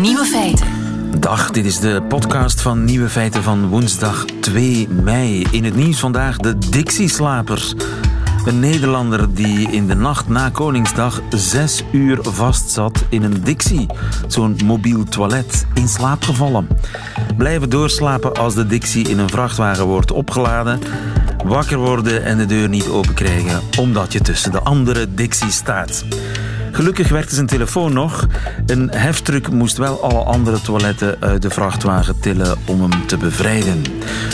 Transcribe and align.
Nieuwe 0.00 0.24
feiten. 0.24 0.66
Dag, 1.18 1.50
dit 1.50 1.64
is 1.64 1.78
de 1.78 2.02
podcast 2.08 2.60
van 2.60 2.84
Nieuwe 2.84 3.08
Feiten 3.08 3.42
van 3.42 3.68
woensdag 3.68 4.24
2 4.40 4.88
mei. 4.88 5.46
In 5.50 5.64
het 5.64 5.74
nieuws 5.74 5.98
vandaag 5.98 6.36
de 6.36 6.58
Dixie-slapers. 6.70 7.74
Een 8.44 8.60
Nederlander 8.60 9.34
die 9.34 9.70
in 9.70 9.86
de 9.86 9.94
nacht 9.94 10.28
na 10.28 10.48
Koningsdag 10.48 11.20
zes 11.30 11.84
uur 11.92 12.18
vastzat 12.22 13.04
in 13.08 13.22
een 13.22 13.44
Dixie, 13.44 13.86
zo'n 14.26 14.56
mobiel 14.64 15.04
toilet, 15.04 15.66
in 15.74 15.88
slaap 15.88 16.22
gevallen. 16.22 16.68
Blijven 17.36 17.70
doorslapen 17.70 18.34
als 18.34 18.54
de 18.54 18.66
Dixie 18.66 19.08
in 19.08 19.18
een 19.18 19.30
vrachtwagen 19.30 19.84
wordt 19.84 20.12
opgeladen. 20.12 20.80
Wakker 21.44 21.78
worden 21.78 22.24
en 22.24 22.38
de 22.38 22.46
deur 22.46 22.68
niet 22.68 22.88
open 22.88 23.14
krijgen 23.14 23.60
omdat 23.78 24.12
je 24.12 24.20
tussen 24.20 24.52
de 24.52 24.60
andere 24.60 25.14
Dixie 25.14 25.50
staat. 25.50 26.04
Gelukkig 26.80 27.08
werkte 27.08 27.34
zijn 27.34 27.46
telefoon 27.46 27.92
nog. 27.92 28.26
Een 28.66 28.90
heftruck 28.90 29.50
moest 29.50 29.76
wel 29.76 30.02
alle 30.02 30.24
andere 30.24 30.60
toiletten 30.60 31.16
uit 31.20 31.42
de 31.42 31.50
vrachtwagen 31.50 32.20
tillen 32.20 32.58
om 32.66 32.80
hem 32.80 33.06
te 33.06 33.16
bevrijden. 33.16 33.82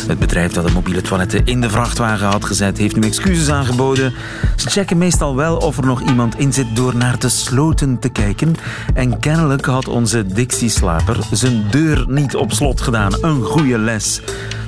Het 0.06 0.18
bedrijf 0.18 0.52
dat 0.52 0.66
de 0.66 0.72
mobiele 0.72 1.02
toiletten 1.02 1.44
in 1.44 1.60
de 1.60 1.70
vrachtwagen 1.70 2.26
had 2.26 2.44
gezet, 2.44 2.78
heeft 2.78 2.96
nu 2.96 3.02
excuses 3.02 3.50
aangeboden. 3.50 4.14
Ze 4.56 4.70
checken 4.70 4.98
meestal 4.98 5.36
wel 5.36 5.56
of 5.56 5.78
er 5.78 5.86
nog 5.86 6.02
iemand 6.02 6.38
in 6.38 6.52
zit 6.52 6.76
door 6.76 6.96
naar 6.96 7.18
de 7.18 7.28
sloten 7.28 7.98
te 7.98 8.08
kijken. 8.08 8.54
En 8.94 9.18
kennelijk 9.18 9.64
had 9.64 9.88
onze 9.88 10.26
Dixie-slaper 10.26 11.18
zijn 11.30 11.64
deur 11.70 12.04
niet 12.08 12.36
op 12.36 12.52
slot 12.52 12.80
gedaan. 12.80 13.12
Een 13.20 13.42
goede 13.42 13.78
les. 13.78 14.20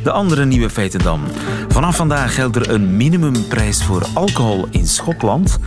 De 0.02 0.10
andere 0.10 0.44
nieuwe 0.44 0.70
feiten 0.70 1.00
dan. 1.02 1.20
Vanaf 1.68 1.96
vandaag 1.96 2.34
geldt 2.34 2.56
er 2.56 2.70
een 2.70 2.96
minimumprijs 2.96 3.84
voor 3.84 4.06
alcohol 4.14 4.66
in 4.70 4.86
Schotland. 4.86 5.58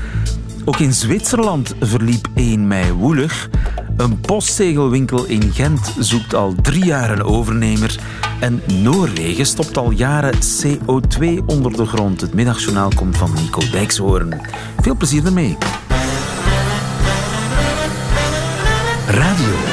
Ook 0.66 0.80
in 0.80 0.94
Zwitserland 0.94 1.74
verliep 1.80 2.28
1 2.36 2.68
mei 2.68 2.92
woelig. 2.92 3.50
Een 3.98 4.20
postzegelwinkel 4.20 5.26
in 5.26 5.52
Gent 5.54 5.94
zoekt 6.00 6.34
al 6.34 6.56
drie 6.62 6.86
jaar 6.86 7.12
een 7.12 7.24
overnemer. 7.24 8.00
En 8.40 8.62
Noorwegen 8.82 9.46
stopt 9.46 9.78
al 9.78 9.92
jaren 9.92 10.34
CO2 10.34 11.46
onder 11.46 11.72
de 11.78 11.86
grond. 11.86 12.22
Het 12.22 12.34
middagjournaal 12.34 12.92
komt 12.96 13.18
van 13.18 13.34
Nico 13.34 13.62
Dijkshoorn. 13.72 14.42
Veel 14.82 14.96
plezier 14.96 15.26
ermee. 15.26 15.58
Radio 19.08 19.71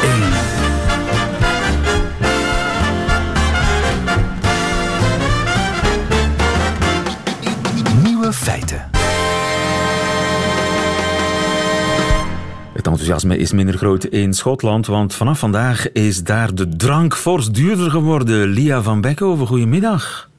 enthousiasme 13.09 13.43
is 13.43 13.53
minder 13.53 13.79
groot 13.79 14.05
in 14.05 14.35
Schotland, 14.35 14.87
want 14.87 15.15
vanaf 15.15 15.39
vandaag 15.39 15.93
is 15.93 16.25
daar 16.25 16.55
de 16.55 16.69
drank 16.69 17.15
fors 17.15 17.51
duurder 17.51 17.91
geworden. 17.91 18.49
Lia 18.49 18.83
van 18.83 19.01
Beckhoven, 19.01 19.47
goedemiddag. 19.47 20.31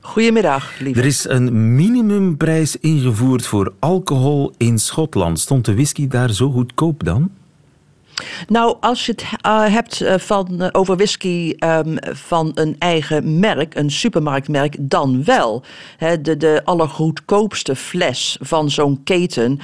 Goedemiddag, 0.00 0.78
lieve. 0.80 1.00
Er 1.00 1.06
is 1.06 1.28
een 1.28 1.74
minimumprijs 1.74 2.76
ingevoerd 2.76 3.46
voor 3.46 3.72
alcohol 3.78 4.52
in 4.56 4.78
Schotland. 4.78 5.40
Stond 5.40 5.64
de 5.64 5.74
whisky 5.74 6.08
daar 6.08 6.32
zo 6.32 6.50
goedkoop 6.50 7.04
dan? 7.04 7.30
Nou, 8.48 8.76
als 8.80 9.06
je 9.06 9.12
het 9.12 9.24
uh, 9.46 9.66
hebt 9.74 10.00
uh, 10.00 10.14
van, 10.18 10.48
uh, 10.62 10.68
over 10.72 10.96
whisky 10.96 11.54
um, 11.58 11.96
van 12.00 12.50
een 12.54 12.76
eigen 12.78 13.38
merk, 13.38 13.74
een 13.74 13.90
supermarktmerk, 13.90 14.76
dan 14.80 15.24
wel. 15.24 15.62
De, 16.22 16.36
de 16.36 16.60
allergoedkoopste 16.64 17.76
fles 17.76 18.38
van 18.40 18.70
zo'n 18.70 19.00
keten 19.04 19.60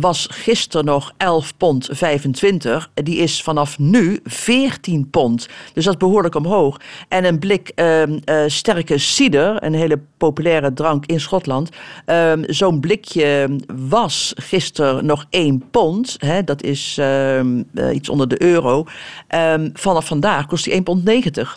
was 0.00 0.28
gisteren 0.30 0.84
nog 0.84 1.12
11 1.16 1.56
pond 1.56 1.88
25. 1.90 2.90
Die 2.94 3.16
is 3.16 3.42
vanaf 3.42 3.78
nu 3.78 4.20
14 4.24 5.10
pond. 5.10 5.48
Dus 5.72 5.84
dat 5.84 5.94
is 5.94 6.00
behoorlijk 6.00 6.34
omhoog. 6.34 6.80
En 7.08 7.24
een 7.24 7.38
blik 7.38 7.72
um, 7.74 8.20
sterke 8.46 8.98
cider, 8.98 9.62
een 9.64 9.74
hele 9.74 10.00
populaire 10.16 10.72
drank 10.72 11.06
in 11.06 11.20
Schotland. 11.20 11.68
Um, 12.06 12.44
zo'n 12.46 12.80
blikje 12.80 13.56
was 13.88 14.32
gisteren 14.36 15.06
nog 15.06 15.24
1 15.30 15.64
pond. 15.70 16.16
Dat 16.44 16.62
is 16.62 16.98
iets 17.94 18.08
onder 18.08 18.28
de 18.28 18.42
euro. 18.42 18.86
Um, 19.34 19.70
vanaf 19.72 20.06
vandaag 20.06 20.46
kost 20.46 20.64
die 20.64 20.74
1,90 20.74 20.82
pond. 20.82 21.06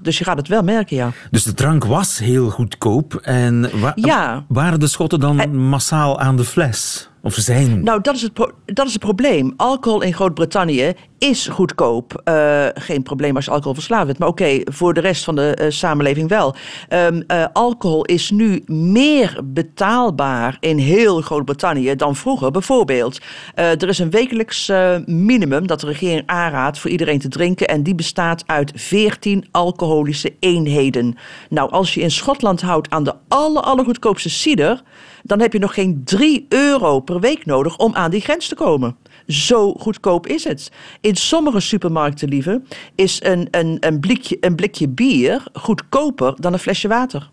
Dus 0.02 0.18
je 0.18 0.24
gaat 0.24 0.38
het 0.38 0.48
wel 0.48 0.64
merken, 0.64 0.96
ja. 0.96 1.12
Dus 1.31 1.44
de 1.44 1.53
drank 1.53 1.86
was 1.86 2.20
heel 2.20 2.50
goedkoop. 2.50 3.14
En 3.14 3.80
wa 3.80 3.92
ja. 3.96 4.46
waren 4.48 4.80
de 4.80 4.88
Schotten 4.88 5.20
dan 5.20 5.40
en... 5.40 5.56
massaal 5.56 6.20
aan 6.20 6.36
de 6.36 6.44
fles? 6.44 7.09
Of 7.27 7.33
zijn? 7.35 7.83
Nou, 7.83 8.01
dat 8.01 8.15
is 8.15 8.21
het, 8.21 8.51
dat 8.65 8.88
is 8.88 8.97
probleem. 8.97 9.53
Alcohol 9.57 10.01
in 10.01 10.13
Groot-Brittannië 10.13 10.93
is 11.17 11.47
goedkoop. 11.47 12.21
Uh, 12.25 12.65
geen 12.73 13.03
probleem 13.03 13.35
als 13.35 13.45
je 13.45 13.51
alcohol 13.51 13.73
verslaafd 13.73 14.05
bent. 14.05 14.19
Maar 14.19 14.27
oké, 14.27 14.59
voor 14.63 14.93
de 14.93 14.99
rest 14.99 15.23
van 15.23 15.35
de 15.35 15.57
uh, 15.61 15.69
samenleving 15.69 16.29
wel. 16.29 16.55
Um, 16.89 17.23
uh, 17.27 17.45
alcohol 17.53 18.05
is 18.05 18.31
nu 18.31 18.61
meer 18.65 19.39
betaalbaar 19.43 20.57
in 20.59 20.77
heel 20.77 21.21
Groot-Brittannië 21.21 21.95
dan 21.95 22.15
vroeger. 22.15 22.51
Bijvoorbeeld, 22.51 23.19
er 23.53 23.88
is 23.88 23.99
een 23.99 24.09
wekelijks 24.09 24.71
minimum 25.05 25.67
dat 25.67 25.79
de 25.79 25.88
regering 25.88 26.23
aanraadt 26.25 26.79
voor 26.79 26.89
iedereen 26.89 27.19
te 27.19 27.27
drinken. 27.27 27.67
En 27.67 27.83
die 27.83 27.95
bestaat 27.95 28.44
uit 28.45 28.71
14 28.75 29.45
alcoholische 29.51 30.33
eenheden. 30.39 31.15
Nou, 31.49 31.71
als 31.71 31.94
je 31.94 32.01
in 32.01 32.11
Schotland 32.11 32.61
houdt 32.61 32.89
aan 32.89 33.03
de 33.03 33.13
aller, 33.27 33.61
allergoedkoopste 33.61 34.29
cider 34.29 34.83
dan 35.27 35.39
heb 35.39 35.53
je 35.53 35.59
nog 35.59 35.73
geen 35.73 36.01
3 36.03 36.45
euro 36.49 36.99
per 36.99 37.19
week 37.19 37.45
nodig 37.45 37.77
om 37.77 37.95
aan 37.95 38.11
die 38.11 38.21
grens 38.21 38.47
te 38.47 38.55
komen. 38.55 38.95
Zo 39.27 39.73
goedkoop 39.73 40.27
is 40.27 40.43
het. 40.43 40.71
In 41.01 41.15
sommige 41.15 41.59
supermarkten, 41.59 42.29
lieve, 42.29 42.61
is 42.95 43.23
een, 43.23 43.47
een, 43.51 43.77
een, 43.79 43.99
blikje, 43.99 44.38
een 44.39 44.55
blikje 44.55 44.89
bier 44.89 45.43
goedkoper 45.53 46.33
dan 46.39 46.53
een 46.53 46.59
flesje 46.59 46.88
water. 46.88 47.29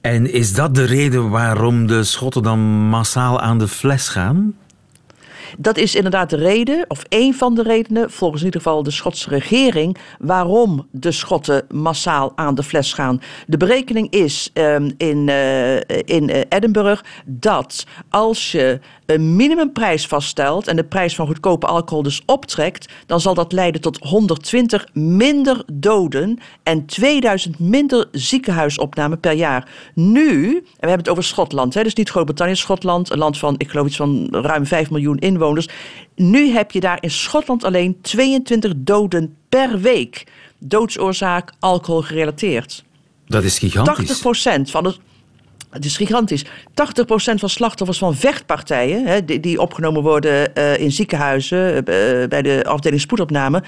En 0.00 0.32
is 0.32 0.52
dat 0.52 0.74
de 0.74 0.84
reden 0.84 1.30
waarom 1.30 1.86
de 1.86 2.04
Schotten 2.04 2.42
dan 2.42 2.58
massaal 2.88 3.40
aan 3.40 3.58
de 3.58 3.68
fles 3.68 4.08
gaan? 4.08 4.54
Dat 5.58 5.76
is 5.76 5.94
inderdaad 5.94 6.30
de 6.30 6.36
reden, 6.36 6.84
of 6.88 7.02
een 7.08 7.34
van 7.34 7.54
de 7.54 7.62
redenen, 7.62 8.10
volgens 8.10 8.40
in 8.40 8.46
ieder 8.46 8.60
geval 8.60 8.82
de 8.82 8.90
Schotse 8.90 9.28
regering, 9.28 9.96
waarom 10.18 10.86
de 10.90 11.12
Schotten 11.12 11.64
massaal 11.68 12.32
aan 12.34 12.54
de 12.54 12.62
fles 12.62 12.92
gaan. 12.92 13.20
De 13.46 13.56
berekening 13.56 14.10
is 14.10 14.50
um, 14.54 14.94
in, 14.96 15.28
uh, 15.28 15.76
in 16.04 16.28
uh, 16.28 16.40
Edinburgh 16.48 17.02
dat 17.24 17.86
als 18.08 18.52
je 18.52 18.80
een 19.10 19.36
minimumprijs 19.36 20.06
vaststelt 20.06 20.66
en 20.66 20.76
de 20.76 20.84
prijs 20.84 21.14
van 21.14 21.26
goedkope 21.26 21.66
alcohol 21.66 22.02
dus 22.02 22.22
optrekt, 22.26 22.92
dan 23.06 23.20
zal 23.20 23.34
dat 23.34 23.52
leiden 23.52 23.80
tot 23.80 23.98
120 23.98 24.86
minder 24.92 25.62
doden 25.72 26.38
en 26.62 26.86
2000 26.86 27.58
minder 27.58 28.08
ziekenhuisopnamen 28.12 29.20
per 29.20 29.32
jaar. 29.32 29.68
Nu, 29.94 30.56
en 30.56 30.62
we 30.62 30.76
hebben 30.78 30.98
het 30.98 31.08
over 31.08 31.24
Schotland, 31.24 31.74
hè, 31.74 31.82
dus 31.82 31.94
niet 31.94 32.10
Groot-Brittannië, 32.10 32.56
Schotland, 32.56 33.10
een 33.10 33.18
land 33.18 33.38
van, 33.38 33.54
ik 33.58 33.70
geloof 33.70 33.86
iets 33.86 33.96
van 33.96 34.28
ruim 34.30 34.66
5 34.66 34.90
miljoen 34.90 35.18
inwoners. 35.18 35.68
Nu 36.14 36.48
heb 36.48 36.70
je 36.70 36.80
daar 36.80 36.98
in 37.00 37.10
Schotland 37.10 37.64
alleen 37.64 37.98
22 38.00 38.72
doden 38.76 39.36
per 39.48 39.80
week. 39.80 40.26
Doodsoorzaak 40.58 41.52
alcohol 41.58 42.02
gerelateerd. 42.02 42.84
Dat 43.26 43.44
is 43.44 43.58
gigantisch. 43.58 44.22
80% 44.58 44.70
van 44.70 44.84
het 44.84 44.98
het 45.70 45.84
is 45.84 45.96
gigantisch. 45.96 46.44
80% 46.44 46.48
van 47.34 47.48
slachtoffers 47.48 47.98
van 47.98 48.14
vechtpartijen, 48.14 49.06
hè, 49.06 49.24
die, 49.24 49.60
opgenomen 49.60 50.02
worden 50.02 50.50
uh, 50.54 50.78
in 50.78 50.92
ziekenhuizen, 50.92 51.74
uh, 51.76 51.82
bij 52.28 52.42
de 52.42 52.64
afdeling 52.66 53.00
spoedopname. 53.00 53.62
80% 53.62 53.64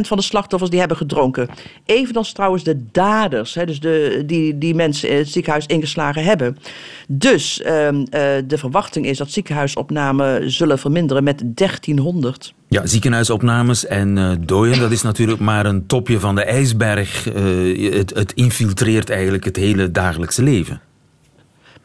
van 0.00 0.16
de 0.16 0.22
slachtoffers 0.22 0.70
die 0.70 0.78
hebben 0.78 0.96
gedronken. 0.96 1.48
Evenals 1.86 2.32
trouwens 2.32 2.64
de 2.64 2.84
daders, 2.92 3.54
hè, 3.54 3.66
dus 3.66 3.80
de, 3.80 4.22
die, 4.26 4.58
die 4.58 4.74
mensen 4.74 5.08
in 5.08 5.16
het 5.16 5.28
ziekenhuis 5.28 5.66
ingeslagen 5.66 6.24
hebben. 6.24 6.58
Dus 7.08 7.60
uh, 7.60 7.66
de 8.46 8.58
verwachting 8.58 9.06
is 9.06 9.18
dat 9.18 9.30
ziekenhuisopnamen 9.30 10.50
zullen 10.50 10.78
verminderen 10.78 11.24
met 11.24 11.42
1300. 11.44 12.54
Ja, 12.68 12.86
ziekenhuisopnames 12.86 13.86
en 13.86 14.16
uh, 14.16 14.32
dooien, 14.40 14.80
dat 14.80 14.90
is 14.90 15.02
natuurlijk 15.02 15.40
maar 15.40 15.66
een 15.66 15.86
topje 15.86 16.20
van 16.20 16.34
de 16.34 16.44
ijsberg. 16.44 17.24
Het, 17.24 18.14
het 18.14 18.32
infiltreert 18.32 19.10
eigenlijk 19.10 19.44
het 19.44 19.56
hele 19.56 19.90
dagelijkse 19.90 20.42
leven. 20.42 20.80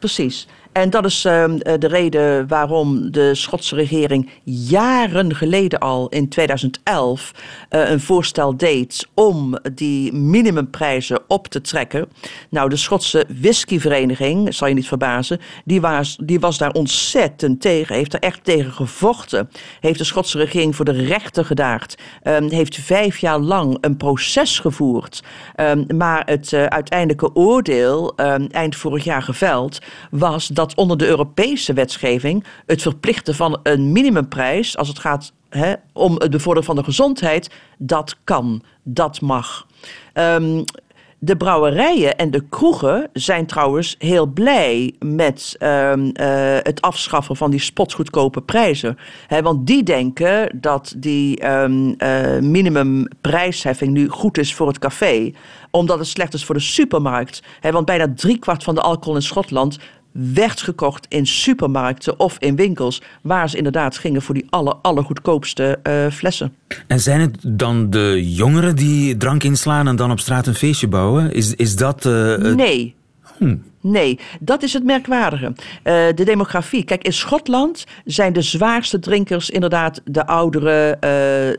Precies. 0.00 0.46
En 0.72 0.90
dat 0.90 1.04
is 1.04 1.24
uh, 1.24 1.44
de 1.78 1.86
reden 1.86 2.48
waarom 2.48 3.10
de 3.10 3.34
Schotse 3.34 3.74
regering 3.74 4.30
jaren 4.44 5.34
geleden 5.34 5.78
al 5.78 6.08
in 6.08 6.28
2011 6.28 7.32
uh, 7.70 7.90
een 7.90 8.00
voorstel 8.00 8.56
deed 8.56 9.08
om 9.14 9.58
die 9.74 10.12
minimumprijzen 10.12 11.20
op 11.26 11.46
te 11.46 11.60
trekken. 11.60 12.08
Nou, 12.48 12.68
de 12.68 12.76
Schotse 12.76 13.26
whiskyvereniging, 13.40 14.54
zal 14.54 14.68
je 14.68 14.74
niet 14.74 14.88
verbazen, 14.88 15.40
die 15.64 15.80
was, 15.80 16.18
die 16.22 16.40
was 16.40 16.58
daar 16.58 16.72
ontzettend 16.72 17.60
tegen, 17.60 17.94
heeft 17.94 18.14
er 18.14 18.20
echt 18.20 18.44
tegen 18.44 18.72
gevochten. 18.72 19.50
Heeft 19.80 19.98
de 19.98 20.04
Schotse 20.04 20.38
regering 20.38 20.76
voor 20.76 20.84
de 20.84 21.04
rechter 21.04 21.44
gedaagd. 21.44 21.94
Um, 22.22 22.50
heeft 22.50 22.76
vijf 22.76 23.18
jaar 23.18 23.38
lang 23.38 23.78
een 23.80 23.96
proces 23.96 24.58
gevoerd. 24.58 25.22
Um, 25.56 25.86
maar 25.96 26.22
het 26.26 26.52
uh, 26.52 26.64
uiteindelijke 26.64 27.34
oordeel, 27.34 28.16
eind 28.50 28.76
vorig 28.76 29.04
jaar 29.04 29.22
geveld, 29.22 29.78
was 30.10 30.48
dat 30.58 30.74
onder 30.74 30.96
de 30.96 31.06
Europese 31.06 31.72
wetgeving 31.72 32.44
het 32.66 32.82
verplichten 32.82 33.34
van 33.34 33.60
een 33.62 33.92
minimumprijs 33.92 34.76
als 34.76 34.88
het 34.88 34.98
gaat 34.98 35.32
hè, 35.48 35.72
om 35.92 36.14
het 36.14 36.30
bevorderen 36.30 36.64
van 36.64 36.76
de 36.76 36.84
gezondheid, 36.84 37.50
dat 37.78 38.16
kan, 38.24 38.62
dat 38.82 39.20
mag. 39.20 39.66
Um, 40.14 40.64
de 41.20 41.36
brouwerijen 41.36 42.16
en 42.16 42.30
de 42.30 42.44
kroegen 42.48 43.08
zijn 43.12 43.46
trouwens 43.46 43.94
heel 43.98 44.26
blij 44.26 44.94
met 44.98 45.56
um, 45.58 46.04
uh, 46.04 46.12
het 46.62 46.80
afschaffen 46.80 47.36
van 47.36 47.50
die 47.50 47.60
spotgoedkope 47.60 48.42
prijzen. 48.42 48.98
He, 49.26 49.42
want 49.42 49.66
die 49.66 49.82
denken 49.82 50.60
dat 50.60 50.94
die 50.96 51.50
um, 51.50 51.94
uh, 51.98 52.38
minimumprijsheffing 52.38 53.92
nu 53.92 54.08
goed 54.08 54.38
is 54.38 54.54
voor 54.54 54.66
het 54.66 54.78
café, 54.78 55.32
omdat 55.70 55.98
het 55.98 56.08
slecht 56.08 56.34
is 56.34 56.44
voor 56.44 56.54
de 56.54 56.60
supermarkt. 56.60 57.42
He, 57.60 57.72
want 57.72 57.86
bijna 57.86 58.12
driekwart 58.14 58.64
van 58.64 58.74
de 58.74 58.80
alcohol 58.80 59.14
in 59.14 59.22
Schotland 59.22 59.78
werd 60.12 60.60
gekocht 60.60 61.06
in 61.08 61.26
supermarkten 61.26 62.18
of 62.18 62.36
in 62.38 62.56
winkels, 62.56 63.02
waar 63.22 63.48
ze 63.48 63.56
inderdaad 63.56 63.98
gingen 63.98 64.22
voor 64.22 64.34
die 64.34 64.46
aller, 64.50 64.74
allergoedkoopste 64.82 65.78
uh, 65.82 66.06
flessen. 66.10 66.54
En 66.86 67.00
zijn 67.00 67.20
het 67.20 67.36
dan 67.42 67.90
de 67.90 68.32
jongeren 68.34 68.76
die 68.76 69.16
drank 69.16 69.42
inslaan 69.42 69.88
en 69.88 69.96
dan 69.96 70.10
op 70.10 70.20
straat 70.20 70.46
een 70.46 70.54
feestje 70.54 70.88
bouwen? 70.88 71.32
Is, 71.32 71.54
is 71.54 71.76
dat. 71.76 72.04
Uh, 72.04 72.36
nee. 72.36 72.96
Hmm. 73.38 73.62
Nee, 73.80 74.18
dat 74.40 74.62
is 74.62 74.72
het 74.72 74.84
merkwaardige. 74.84 75.46
Uh, 75.46 75.54
de 76.14 76.24
demografie. 76.24 76.84
Kijk, 76.84 77.04
in 77.04 77.12
Schotland 77.12 77.84
zijn 78.04 78.32
de 78.32 78.42
zwaarste 78.42 78.98
drinkers 78.98 79.50
inderdaad 79.50 80.00
de 80.04 80.26
ouderen, 80.26 80.88
uh, 80.88 81.00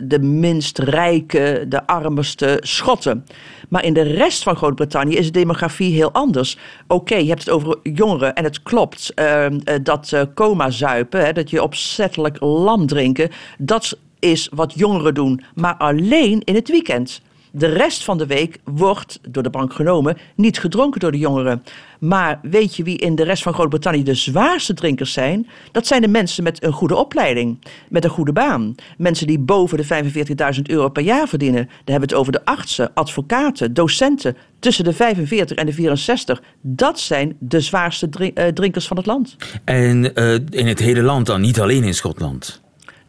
de 0.02 0.20
minst 0.22 0.78
rijke, 0.78 1.66
de 1.68 1.88
armste 1.88 2.58
Schotten. 2.62 3.26
Maar 3.70 3.84
in 3.84 3.94
de 3.94 4.02
rest 4.02 4.44
van 4.44 4.56
Groot-Brittannië 4.56 5.16
is 5.16 5.26
de 5.26 5.40
demografie 5.40 5.94
heel 5.94 6.12
anders. 6.12 6.58
Oké, 6.88 7.16
je 7.16 7.28
hebt 7.28 7.46
het 7.46 7.50
over 7.50 7.78
jongeren 7.84 8.36
en 8.36 8.44
het 8.44 8.64
klopt 8.64 9.12
uh, 9.16 9.46
dat 9.84 10.14
coma 10.34 10.70
zuipen, 10.70 11.26
hè, 11.26 11.34
dat 11.34 11.50
je 11.50 11.64
opzettelijk 11.64 12.38
lam 12.40 12.88
drinken, 12.88 13.30
dat 13.58 13.98
is 14.20 14.50
wat 14.54 14.74
jongeren 14.76 15.14
doen, 15.14 15.44
maar 15.56 15.76
alleen 15.76 16.42
in 16.44 16.56
het 16.56 16.70
weekend. 16.70 17.22
De 17.52 17.68
rest 17.68 18.04
van 18.04 18.18
de 18.18 18.26
week 18.26 18.58
wordt, 18.64 19.20
door 19.30 19.44
de 19.44 19.50
bank 19.50 19.74
genomen, 19.74 20.18
niet 20.36 20.60
gedronken 20.60 21.00
door 21.00 21.12
de 21.12 21.18
jongeren. 21.18 21.64
Maar 22.00 22.40
weet 22.42 22.76
je 22.76 22.84
wie 22.84 22.98
in 22.98 23.16
de 23.16 23.24
rest 23.24 23.44
van 23.44 23.54
Groot-Brittannië 23.54 24.04
de 24.04 24.14
zwaarste 24.14 24.74
drinkers 24.74 25.14
zijn? 25.14 25.48
Dat 25.72 25.88
zijn 25.88 26.02
de 26.02 26.08
mensen 26.08 26.44
met 26.44 26.64
een 26.64 26.72
goede 26.72 26.96
opleiding, 26.96 27.60
met 27.90 28.04
een 28.04 28.10
goede 28.10 28.32
baan. 28.32 28.76
Mensen 28.98 29.28
die 29.28 29.40
boven 29.40 29.78
de 29.78 30.12
45.000 30.56 30.62
euro 30.64 30.90
per 30.90 31.04
jaar 31.04 31.28
verdienen. 31.28 31.66
Dan 31.66 31.72
hebben 31.86 32.10
we 32.10 32.16
het 32.16 32.22
over 32.22 32.32
de 32.32 32.46
artsen, 32.46 32.92
advocaten, 32.94 33.74
docenten, 33.74 34.38
tussen 34.60 34.84
de 34.84 34.94
45 34.94 35.58
en 35.58 35.66
de 35.66 35.74
64. 35.74 36.42
Dat 36.62 37.00
zijn 37.00 37.36
de 37.40 37.60
zwaarste 37.60 38.10
drinkers 38.54 38.88
van 38.88 38.98
het 38.98 39.06
land. 39.06 39.36
En 39.64 40.12
uh, 40.16 40.34
in 40.50 40.68
het 40.68 40.80
hele 40.80 41.02
land 41.02 41.26
dan, 41.26 41.42
niet 41.42 41.60
alleen 41.60 41.84
in 41.84 41.94
Schotland? 41.94 42.62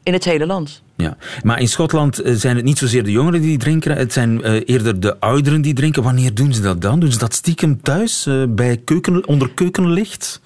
In 0.03 0.13
het 0.13 0.25
hele 0.25 0.47
land. 0.47 0.83
Ja, 1.01 1.17
maar 1.43 1.61
in 1.61 1.69
Schotland 1.69 2.21
zijn 2.25 2.57
het 2.57 2.65
niet 2.65 2.79
zozeer 2.79 3.05
de 3.05 3.11
jongeren 3.11 3.41
die 3.41 3.59
drinken, 3.59 3.97
het 3.97 4.13
zijn 4.13 4.41
uh, 4.45 4.61
eerder 4.65 5.01
de 5.01 5.21
ouderen 5.21 5.63
die 5.63 5.75
drinken. 5.75 6.03
Wanneer 6.03 6.35
doen 6.35 6.55
ze 6.55 6.61
dat 6.61 6.81
dan? 6.81 7.01
Doen 7.01 7.13
ze 7.13 7.19
dat 7.19 7.35
stiekem 7.35 7.83
thuis, 7.83 8.27
uh, 8.27 8.45
bij 8.49 8.77
keuken, 8.77 9.27
onder 9.27 9.51
keukenlicht? 9.51 10.41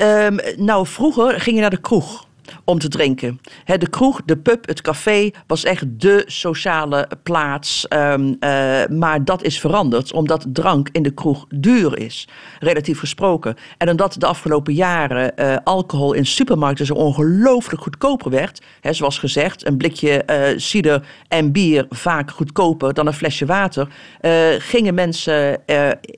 Um, 0.00 0.38
nou, 0.56 0.86
vroeger 0.86 1.40
ging 1.40 1.56
je 1.56 1.60
naar 1.60 1.70
de 1.70 1.80
kroeg 1.80 2.27
om 2.64 2.78
te 2.78 2.88
drinken. 2.88 3.40
de 3.64 3.88
kroeg, 3.90 4.20
de 4.24 4.36
pub, 4.36 4.66
het 4.66 4.80
café 4.80 5.30
was 5.46 5.64
echt 5.64 5.84
de 6.00 6.24
sociale 6.26 7.08
plaats. 7.22 7.86
Um, 7.88 8.26
uh, 8.40 8.86
maar 8.86 9.24
dat 9.24 9.42
is 9.42 9.60
veranderd 9.60 10.12
omdat 10.12 10.46
drank 10.48 10.88
in 10.92 11.02
de 11.02 11.10
kroeg 11.10 11.46
duur 11.48 11.98
is, 11.98 12.28
relatief 12.58 12.98
gesproken. 12.98 13.56
En 13.78 13.90
omdat 13.90 14.16
de 14.18 14.26
afgelopen 14.26 14.74
jaren 14.74 15.32
uh, 15.36 15.56
alcohol 15.64 16.12
in 16.12 16.26
supermarkten 16.26 16.86
zo 16.86 16.94
ongelooflijk 16.94 17.82
goedkoper 17.82 18.30
werd. 18.30 18.62
He, 18.80 18.92
zoals 18.92 19.18
gezegd, 19.18 19.66
een 19.66 19.76
blikje 19.76 20.22
uh, 20.30 20.58
cider 20.58 21.06
en 21.28 21.52
bier 21.52 21.86
vaak 21.88 22.30
goedkoper 22.30 22.94
dan 22.94 23.06
een 23.06 23.12
flesje 23.12 23.46
water. 23.46 23.88
gingen 24.58 24.94
mensen 24.94 25.60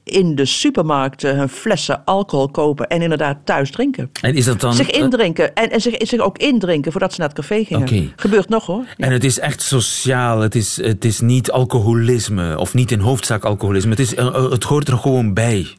in 0.04 0.34
de 0.34 0.44
supermarkten 0.44 1.36
hun 1.36 1.48
flessen 1.48 2.04
alcohol 2.04 2.48
kopen 2.48 2.88
en 2.88 3.02
inderdaad 3.02 3.38
thuis 3.44 3.70
drinken. 3.70 4.10
En 4.22 4.34
is 4.34 4.44
dat 4.44 4.60
dan... 4.60 4.74
Zich 4.74 4.90
indrinken 4.90 5.54
en, 5.54 5.70
en 5.70 5.80
zich, 5.80 5.94
zich 5.98 6.19
ook 6.22 6.38
indrinken 6.38 6.92
voordat 6.92 7.12
ze 7.12 7.20
naar 7.20 7.28
het 7.28 7.38
café 7.38 7.64
gingen. 7.64 7.82
Okay. 7.82 8.12
Gebeurt 8.16 8.48
nog 8.48 8.66
hoor. 8.66 8.84
Ja. 8.96 9.06
En 9.06 9.12
het 9.12 9.24
is 9.24 9.38
echt 9.38 9.62
sociaal. 9.62 10.40
Het 10.40 10.54
is, 10.54 10.76
het 10.76 11.04
is 11.04 11.20
niet 11.20 11.50
alcoholisme. 11.50 12.58
Of 12.58 12.74
niet 12.74 12.90
in 12.90 13.00
hoofdzaak 13.00 13.44
alcoholisme. 13.44 13.90
Het, 13.90 13.98
is, 13.98 14.14
uh, 14.14 14.50
het 14.50 14.64
hoort 14.64 14.88
er 14.88 14.98
gewoon 14.98 15.34
bij. 15.34 15.76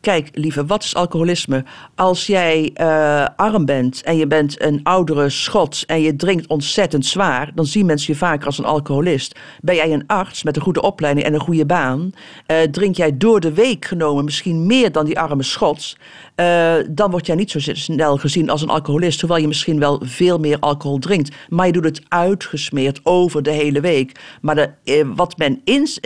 Kijk, 0.00 0.28
lieve, 0.32 0.66
wat 0.66 0.82
is 0.82 0.94
alcoholisme? 0.94 1.64
Als 1.94 2.26
jij 2.26 2.70
uh, 2.80 3.26
arm 3.36 3.64
bent 3.64 4.02
en 4.02 4.16
je 4.16 4.26
bent 4.26 4.62
een 4.62 4.80
oudere 4.82 5.28
schot 5.28 5.84
en 5.86 6.00
je 6.00 6.16
drinkt 6.16 6.46
ontzettend 6.46 7.06
zwaar, 7.06 7.50
dan 7.54 7.66
zien 7.66 7.86
mensen 7.86 8.12
je 8.12 8.18
vaker 8.18 8.46
als 8.46 8.58
een 8.58 8.64
alcoholist. 8.64 9.38
Ben 9.60 9.74
jij 9.74 9.92
een 9.92 10.06
arts 10.06 10.42
met 10.42 10.56
een 10.56 10.62
goede 10.62 10.82
opleiding 10.82 11.26
en 11.26 11.34
een 11.34 11.40
goede 11.40 11.66
baan, 11.66 12.10
uh, 12.46 12.56
drink 12.62 12.96
jij 12.96 13.16
door 13.16 13.40
de 13.40 13.52
week 13.52 13.84
genomen 13.84 14.24
misschien 14.24 14.66
meer 14.66 14.92
dan 14.92 15.04
die 15.04 15.18
arme 15.18 15.42
schots, 15.42 15.96
uh, 16.36 16.74
dan 16.90 17.10
word 17.10 17.26
jij 17.26 17.36
niet 17.36 17.50
zo 17.50 17.58
snel 17.60 18.16
gezien 18.16 18.50
als 18.50 18.62
een 18.62 18.68
alcoholist, 18.68 19.20
hoewel 19.20 19.38
je 19.38 19.48
misschien 19.48 19.78
wel 19.78 20.02
veel 20.04 20.38
meer 20.38 20.58
alcohol 20.58 20.98
drinkt. 20.98 21.36
Maar 21.48 21.66
je 21.66 21.72
doet 21.72 21.84
het 21.84 22.02
uitgesmeerd 22.08 23.00
over 23.02 23.42
de 23.42 23.50
hele 23.50 23.80
week. 23.80 24.20
Maar 24.40 24.54
de, 24.54 25.10
wat, 25.14 25.38
men 25.38 25.60
ins, 25.64 26.00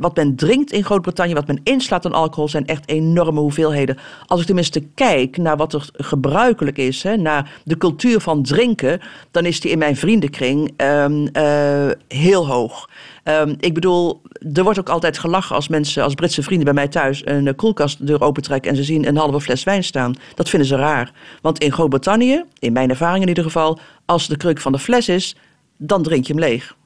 wat 0.00 0.16
men 0.16 0.36
drinkt 0.36 0.72
in 0.72 0.84
Groot-Brittannië, 0.84 1.34
wat 1.34 1.46
men 1.46 1.60
inslaat 1.62 2.06
aan 2.06 2.12
alcohol, 2.12 2.48
zijn 2.48 2.66
echt 2.66 2.86
enorme 2.88 3.40
hoeveelheden. 3.40 3.98
Als 4.26 4.40
ik 4.40 4.46
tenminste 4.46 4.80
kijk 4.94 5.36
naar 5.36 5.56
wat 5.56 5.72
er 5.72 5.88
gebruikelijk 5.92 6.78
is, 6.78 7.02
hè, 7.02 7.16
naar 7.16 7.60
de 7.64 7.76
cultuur 7.76 8.20
van 8.20 8.42
drinken, 8.42 9.00
dan 9.30 9.44
is 9.44 9.60
die 9.60 9.70
in 9.70 9.78
mijn 9.78 9.96
vriendenkring 9.96 10.72
um, 10.76 11.28
uh, 11.32 11.90
heel 12.08 12.46
hoog. 12.46 12.88
Um, 13.24 13.56
ik 13.60 13.74
bedoel, 13.74 14.22
er 14.52 14.62
wordt 14.62 14.78
ook 14.78 14.88
altijd 14.88 15.18
gelachen 15.18 15.56
als 15.56 15.68
mensen, 15.68 16.02
als 16.02 16.14
Britse 16.14 16.42
vrienden 16.42 16.64
bij 16.64 16.74
mij 16.74 16.88
thuis, 16.88 17.22
een 17.24 17.54
koelkastdeur 17.56 18.20
opentrekken 18.20 18.70
en 18.70 18.76
ze 18.76 18.82
zien 18.84 19.08
een 19.08 19.16
halve 19.16 19.40
fles 19.40 19.64
wijn 19.64 19.84
staan. 19.84 20.14
Dat 20.34 20.48
vinden 20.48 20.68
ze 20.68 20.76
raar. 20.76 21.12
Want 21.42 21.58
in 21.58 21.72
Groot-Brittannië, 21.72 22.44
in 22.58 22.72
mijn 22.72 22.90
ervaring 22.90 23.22
in 23.22 23.28
ieder 23.28 23.44
geval, 23.44 23.78
als 24.04 24.28
de 24.28 24.36
kruk 24.36 24.60
van 24.60 24.72
de 24.72 24.78
fles 24.78 25.08
is, 25.08 25.36
dan 25.76 26.02
drink 26.02 26.26
je 26.26 26.32
hem 26.32 26.42
leeg. 26.42 26.76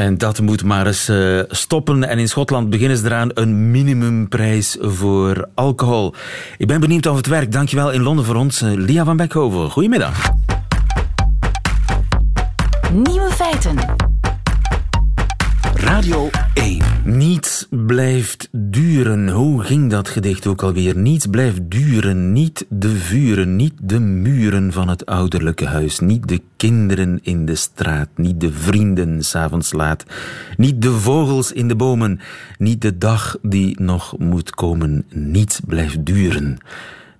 En 0.00 0.18
dat 0.18 0.40
moet 0.40 0.64
maar 0.64 0.86
eens 0.86 1.08
uh, 1.08 1.42
stoppen. 1.48 2.08
En 2.08 2.18
in 2.18 2.28
Schotland 2.28 2.70
beginnen 2.70 2.96
ze 2.96 3.04
eraan 3.04 3.30
een 3.34 3.70
minimumprijs 3.70 4.76
voor 4.80 5.48
alcohol. 5.54 6.14
Ik 6.58 6.66
ben 6.66 6.80
benieuwd 6.80 7.06
of 7.06 7.16
het 7.16 7.26
werkt. 7.26 7.52
Dankjewel 7.52 7.90
in 7.90 8.02
Londen 8.02 8.24
voor 8.24 8.34
ons, 8.34 8.62
uh, 8.62 8.70
Lia 8.74 9.04
van 9.04 9.16
Beckhoven. 9.16 9.70
Goedemiddag. 9.70 10.32
Nieuwe 12.92 13.30
feiten. 13.30 14.09
Radio 15.90 16.30
1. 16.54 16.82
Niets 17.04 17.66
blijft 17.70 18.48
duren. 18.52 19.28
Hoe 19.28 19.62
ging 19.62 19.90
dat 19.90 20.08
gedicht 20.08 20.46
ook 20.46 20.62
alweer? 20.62 20.96
Niets 20.96 21.26
blijft 21.26 21.70
duren. 21.70 22.32
Niet 22.32 22.66
de 22.68 22.88
vuren, 22.88 23.56
niet 23.56 23.72
de 23.82 23.98
muren 23.98 24.72
van 24.72 24.88
het 24.88 25.06
ouderlijke 25.06 25.66
huis. 25.66 25.98
Niet 25.98 26.28
de 26.28 26.40
kinderen 26.56 27.18
in 27.22 27.46
de 27.46 27.54
straat. 27.54 28.08
Niet 28.16 28.40
de 28.40 28.52
vrienden 28.52 29.22
s'avonds 29.22 29.72
laat. 29.72 30.04
Niet 30.56 30.82
de 30.82 30.92
vogels 30.92 31.52
in 31.52 31.68
de 31.68 31.76
bomen. 31.76 32.20
Niet 32.58 32.82
de 32.82 32.98
dag 32.98 33.36
die 33.42 33.80
nog 33.80 34.18
moet 34.18 34.50
komen. 34.50 35.04
Niets 35.12 35.60
blijft 35.66 36.04
duren. 36.06 36.58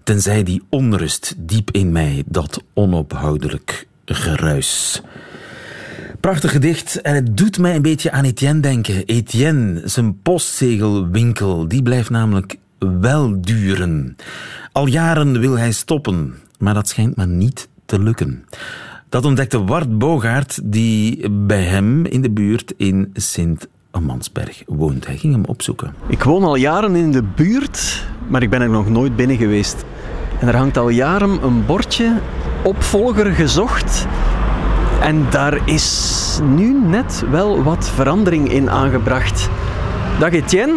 Tenzij 0.02 0.42
die 0.42 0.62
onrust 0.68 1.34
diep 1.38 1.70
in 1.70 1.92
mij, 1.92 2.22
dat 2.26 2.62
onophoudelijk 2.74 3.86
geruis. 4.04 5.02
Prachtig 6.20 6.50
gedicht 6.50 7.00
en 7.00 7.14
het 7.14 7.36
doet 7.36 7.58
mij 7.58 7.74
een 7.74 7.82
beetje 7.82 8.10
aan 8.10 8.24
Etienne 8.24 8.60
denken. 8.60 9.04
Etienne, 9.04 9.80
zijn 9.84 10.20
postzegelwinkel, 10.22 11.68
die 11.68 11.82
blijft 11.82 12.10
namelijk 12.10 12.56
wel 13.00 13.40
duren. 13.40 14.16
Al 14.72 14.86
jaren 14.86 15.40
wil 15.40 15.58
hij 15.58 15.72
stoppen, 15.72 16.34
maar 16.58 16.74
dat 16.74 16.88
schijnt 16.88 17.16
maar 17.16 17.26
niet 17.26 17.68
te 17.86 18.02
lukken. 18.02 18.44
Dat 19.08 19.24
ontdekte 19.24 19.64
Wart 19.64 19.98
Bogaert, 19.98 20.60
die 20.64 21.30
bij 21.30 21.62
hem 21.62 22.04
in 22.04 22.22
de 22.22 22.30
buurt 22.30 22.74
in 22.76 23.10
Sint-Amansberg 23.14 24.62
woont. 24.66 25.06
Hij 25.06 25.16
ging 25.16 25.32
hem 25.32 25.44
opzoeken. 25.44 25.94
Ik 26.08 26.22
woon 26.22 26.42
al 26.42 26.56
jaren 26.56 26.96
in 26.96 27.12
de 27.12 27.22
buurt, 27.22 28.06
maar 28.28 28.42
ik 28.42 28.50
ben 28.50 28.60
er 28.60 28.70
nog 28.70 28.88
nooit 28.88 29.16
binnen 29.16 29.36
geweest. 29.36 29.84
En 30.40 30.48
er 30.48 30.56
hangt 30.56 30.76
al 30.76 30.88
jaren 30.88 31.44
een 31.44 31.66
bordje 31.66 32.20
opvolger 32.62 33.32
gezocht 33.32 34.06
en 35.00 35.26
daar 35.30 35.69
is 35.69 36.38
nu 36.42 36.80
net 36.85 37.25
wel 37.30 37.62
wat 37.62 37.90
verandering 37.90 38.52
in 38.52 38.71
aangebracht. 38.71 39.49
Dag 40.19 40.33
Etienne. 40.33 40.75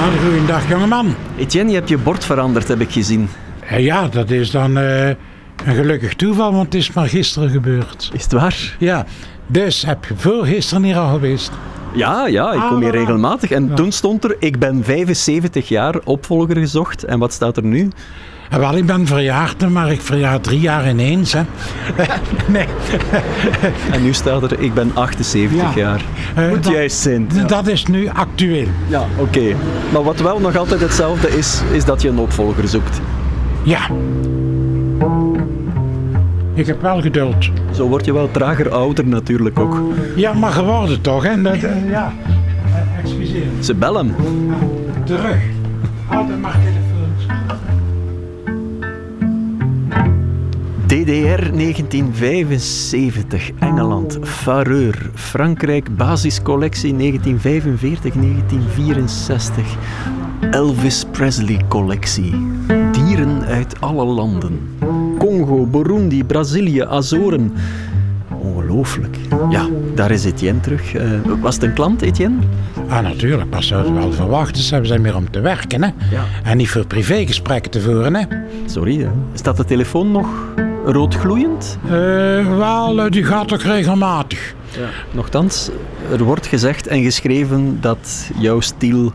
Ah, 0.00 0.22
goeiedag 0.24 0.68
jongeman. 0.68 1.14
Etienne, 1.36 1.70
je 1.70 1.76
hebt 1.76 1.88
je 1.88 1.98
bord 1.98 2.24
veranderd, 2.24 2.68
heb 2.68 2.80
ik 2.80 2.92
gezien. 2.92 3.28
Ja, 3.76 4.08
dat 4.08 4.30
is 4.30 4.50
dan 4.50 4.78
uh, 4.78 5.08
een 5.08 5.74
gelukkig 5.74 6.14
toeval, 6.14 6.52
want 6.52 6.64
het 6.64 6.74
is 6.74 6.92
maar 6.92 7.08
gisteren 7.08 7.50
gebeurd. 7.50 8.10
Is 8.12 8.22
het 8.22 8.32
waar? 8.32 8.76
Ja, 8.78 9.06
dus 9.46 9.82
heb 9.82 10.04
je 10.04 10.14
voor 10.16 10.44
gisteren 10.44 10.82
hier 10.82 10.96
al 10.96 11.12
geweest? 11.12 11.50
Ja, 11.94 12.26
ja, 12.26 12.52
ik 12.52 12.60
kom 12.60 12.78
hier 12.80 12.92
ah, 12.92 12.98
regelmatig. 12.98 13.50
En 13.50 13.74
toen 13.74 13.92
stond 13.92 14.24
er, 14.24 14.36
ik 14.38 14.58
ben 14.58 14.84
75 14.84 15.68
jaar, 15.68 15.94
opvolger 16.04 16.56
gezocht. 16.56 17.04
En 17.04 17.18
wat 17.18 17.32
staat 17.32 17.56
er 17.56 17.64
nu? 17.64 17.90
Wel, 18.58 18.76
ik 18.76 18.86
ben 18.86 19.06
verjaard, 19.06 19.68
maar 19.70 19.92
ik 19.92 20.00
verjaar 20.00 20.40
drie 20.40 20.60
jaar 20.60 20.88
ineens. 20.88 21.32
Hè. 21.32 21.40
nee. 22.48 22.66
En 23.92 24.02
nu 24.02 24.12
staat 24.12 24.42
er, 24.42 24.60
ik 24.60 24.74
ben 24.74 24.90
78 24.94 25.58
Ja. 25.58 25.70
jaar. 25.74 26.04
Eh, 26.34 26.48
Moet 26.48 26.64
dat- 26.64 26.72
juist 26.72 26.96
zijn. 26.98 27.28
Dat 27.46 27.66
is 27.66 27.86
nu 27.86 28.08
actueel. 28.08 28.66
Ja, 28.88 29.06
oké. 29.16 29.54
Maar 29.92 30.02
wat 30.02 30.20
wel 30.20 30.40
nog 30.40 30.56
altijd 30.56 30.80
hetzelfde 30.80 31.36
is, 31.36 31.60
is 31.72 31.84
dat 31.84 32.02
je 32.02 32.08
een 32.08 32.18
opvolger 32.18 32.68
zoekt. 32.68 33.00
Ja. 33.62 33.80
Ik 36.54 36.66
heb 36.66 36.82
wel 36.82 37.00
geduld. 37.00 37.50
Zo 37.74 37.88
word 37.88 38.04
je 38.04 38.12
wel 38.12 38.30
trager 38.30 38.70
ouder 38.70 39.06
natuurlijk 39.06 39.58
ook. 39.58 39.80
Ja, 40.16 40.32
maar 40.32 40.52
geworden 40.52 41.00
toch, 41.00 41.22
hè? 41.22 41.42
Dat, 41.42 41.52
eh, 41.54 41.90
ja. 41.90 42.12
Eh, 42.64 43.02
excuseer. 43.02 43.42
Ze 43.60 43.74
bellen. 43.74 44.14
Terug. 45.04 45.36
Altijd 46.08 46.40
maar 46.40 46.56
DDR 50.92 51.52
1975, 51.52 53.50
Engeland, 53.58 54.18
Fareur, 54.22 55.10
Frankrijk, 55.14 55.96
basiscollectie 55.96 56.94
1945-1964, 56.94 56.96
Elvis 60.50 61.04
Presley 61.10 61.60
collectie, 61.68 62.34
dieren 62.90 63.42
uit 63.44 63.80
alle 63.80 64.04
landen, 64.04 64.60
Congo, 65.18 65.66
Burundi, 65.66 66.24
Brazilië, 66.24 66.82
Azoren. 66.82 67.52
Ongelooflijk. 68.38 69.16
Ja, 69.50 69.68
daar 69.94 70.10
is 70.10 70.24
Etienne 70.24 70.60
terug. 70.60 70.94
Eh, 70.94 71.10
was 71.40 71.54
het 71.54 71.64
een 71.64 71.72
klant, 71.72 72.02
Etienne? 72.02 72.38
Ah, 72.88 73.02
natuurlijk. 73.02 73.54
Zouden 73.58 73.94
we 73.94 74.00
wel 74.00 74.12
verwachten. 74.12 74.62
Ze 74.62 74.80
zijn 74.82 75.00
meer 75.00 75.16
om 75.16 75.30
te 75.30 75.40
werken, 75.40 75.82
hè? 75.82 75.90
Ja. 76.10 76.24
En 76.42 76.56
niet 76.56 76.70
voor 76.70 76.86
privégesprekken 76.86 77.70
te 77.70 77.80
voeren, 77.80 78.14
hè? 78.14 78.24
Sorry, 78.66 78.98
hè. 78.98 79.08
staat 79.34 79.56
de 79.56 79.64
telefoon 79.64 80.10
nog 80.10 80.26
roodgloeiend? 80.84 81.78
Eh, 81.84 81.90
wel, 82.56 83.00
eh, 83.00 83.10
die 83.10 83.24
gaat 83.24 83.52
ook 83.52 83.62
regelmatig. 83.62 84.54
Nochtans, 85.10 85.70
er 86.10 86.22
wordt 86.22 86.46
gezegd 86.46 86.86
en 86.86 87.02
geschreven 87.02 87.80
dat 87.80 88.30
jouw 88.38 88.60
stil 88.60 89.12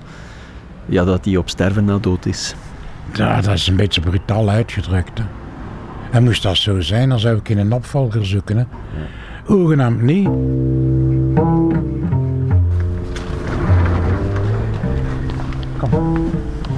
ja, 0.86 1.03
dat 1.03 1.24
die 1.24 1.38
op 1.38 1.50
sterven 1.50 1.86
na 1.86 1.97
dood 1.97 2.25
is. 2.25 2.55
Ja, 3.13 3.41
dat 3.41 3.53
is 3.53 3.67
een 3.67 3.75
beetje 3.75 4.01
brutaal 4.01 4.50
uitgedrukt, 4.50 5.17
hè? 5.17 5.24
En 6.12 6.24
moest 6.24 6.43
dat 6.43 6.57
zo 6.57 6.81
zijn, 6.81 7.09
dan 7.09 7.19
zou 7.19 7.38
ik 7.38 7.50
in 7.50 7.57
een 7.57 7.74
opvolger 7.74 8.25
zoeken, 8.25 8.57
hè? 8.57 8.63
Hoegenaamd 9.45 10.01
niet. 10.01 10.29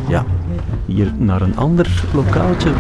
Ja, 0.08 0.26
hier 0.86 1.12
naar 1.18 1.42
een 1.42 1.58
ander 1.58 2.04
lokaaltje. 2.14 2.72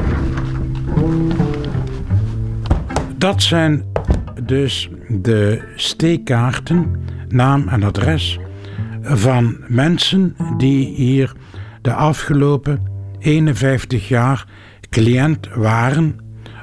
Dat 3.20 3.42
zijn 3.42 3.84
dus 4.44 4.90
de 5.08 5.72
steekkaarten, 5.76 6.96
naam 7.28 7.68
en 7.68 7.84
adres 7.84 8.40
van 9.02 9.58
mensen 9.68 10.36
die 10.58 10.88
hier 10.96 11.34
de 11.82 11.94
afgelopen 11.94 12.88
51 13.20 14.08
jaar 14.08 14.48
cliënt 14.90 15.48
waren 15.56 16.16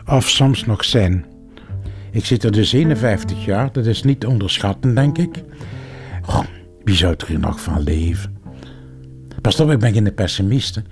of 0.06 0.28
soms 0.28 0.66
nog 0.66 0.84
zijn. 0.84 1.26
Ik 2.10 2.24
zit 2.24 2.44
er 2.44 2.52
dus 2.52 2.72
51 2.72 3.44
jaar, 3.44 3.72
dat 3.72 3.86
is 3.86 4.02
niet 4.02 4.20
te 4.20 4.28
onderschatten, 4.28 4.94
denk 4.94 5.18
ik. 5.18 5.42
Wie 6.84 6.96
zou 6.96 7.14
er 7.16 7.26
hier 7.26 7.38
nog 7.38 7.60
van 7.60 7.82
leven? 7.82 8.35
Pas 9.46 9.60
op, 9.60 9.70
ik 9.70 9.78
ben 9.78 9.92
geen 9.92 10.14
pessimist. 10.14 10.74
hè. 10.74 10.82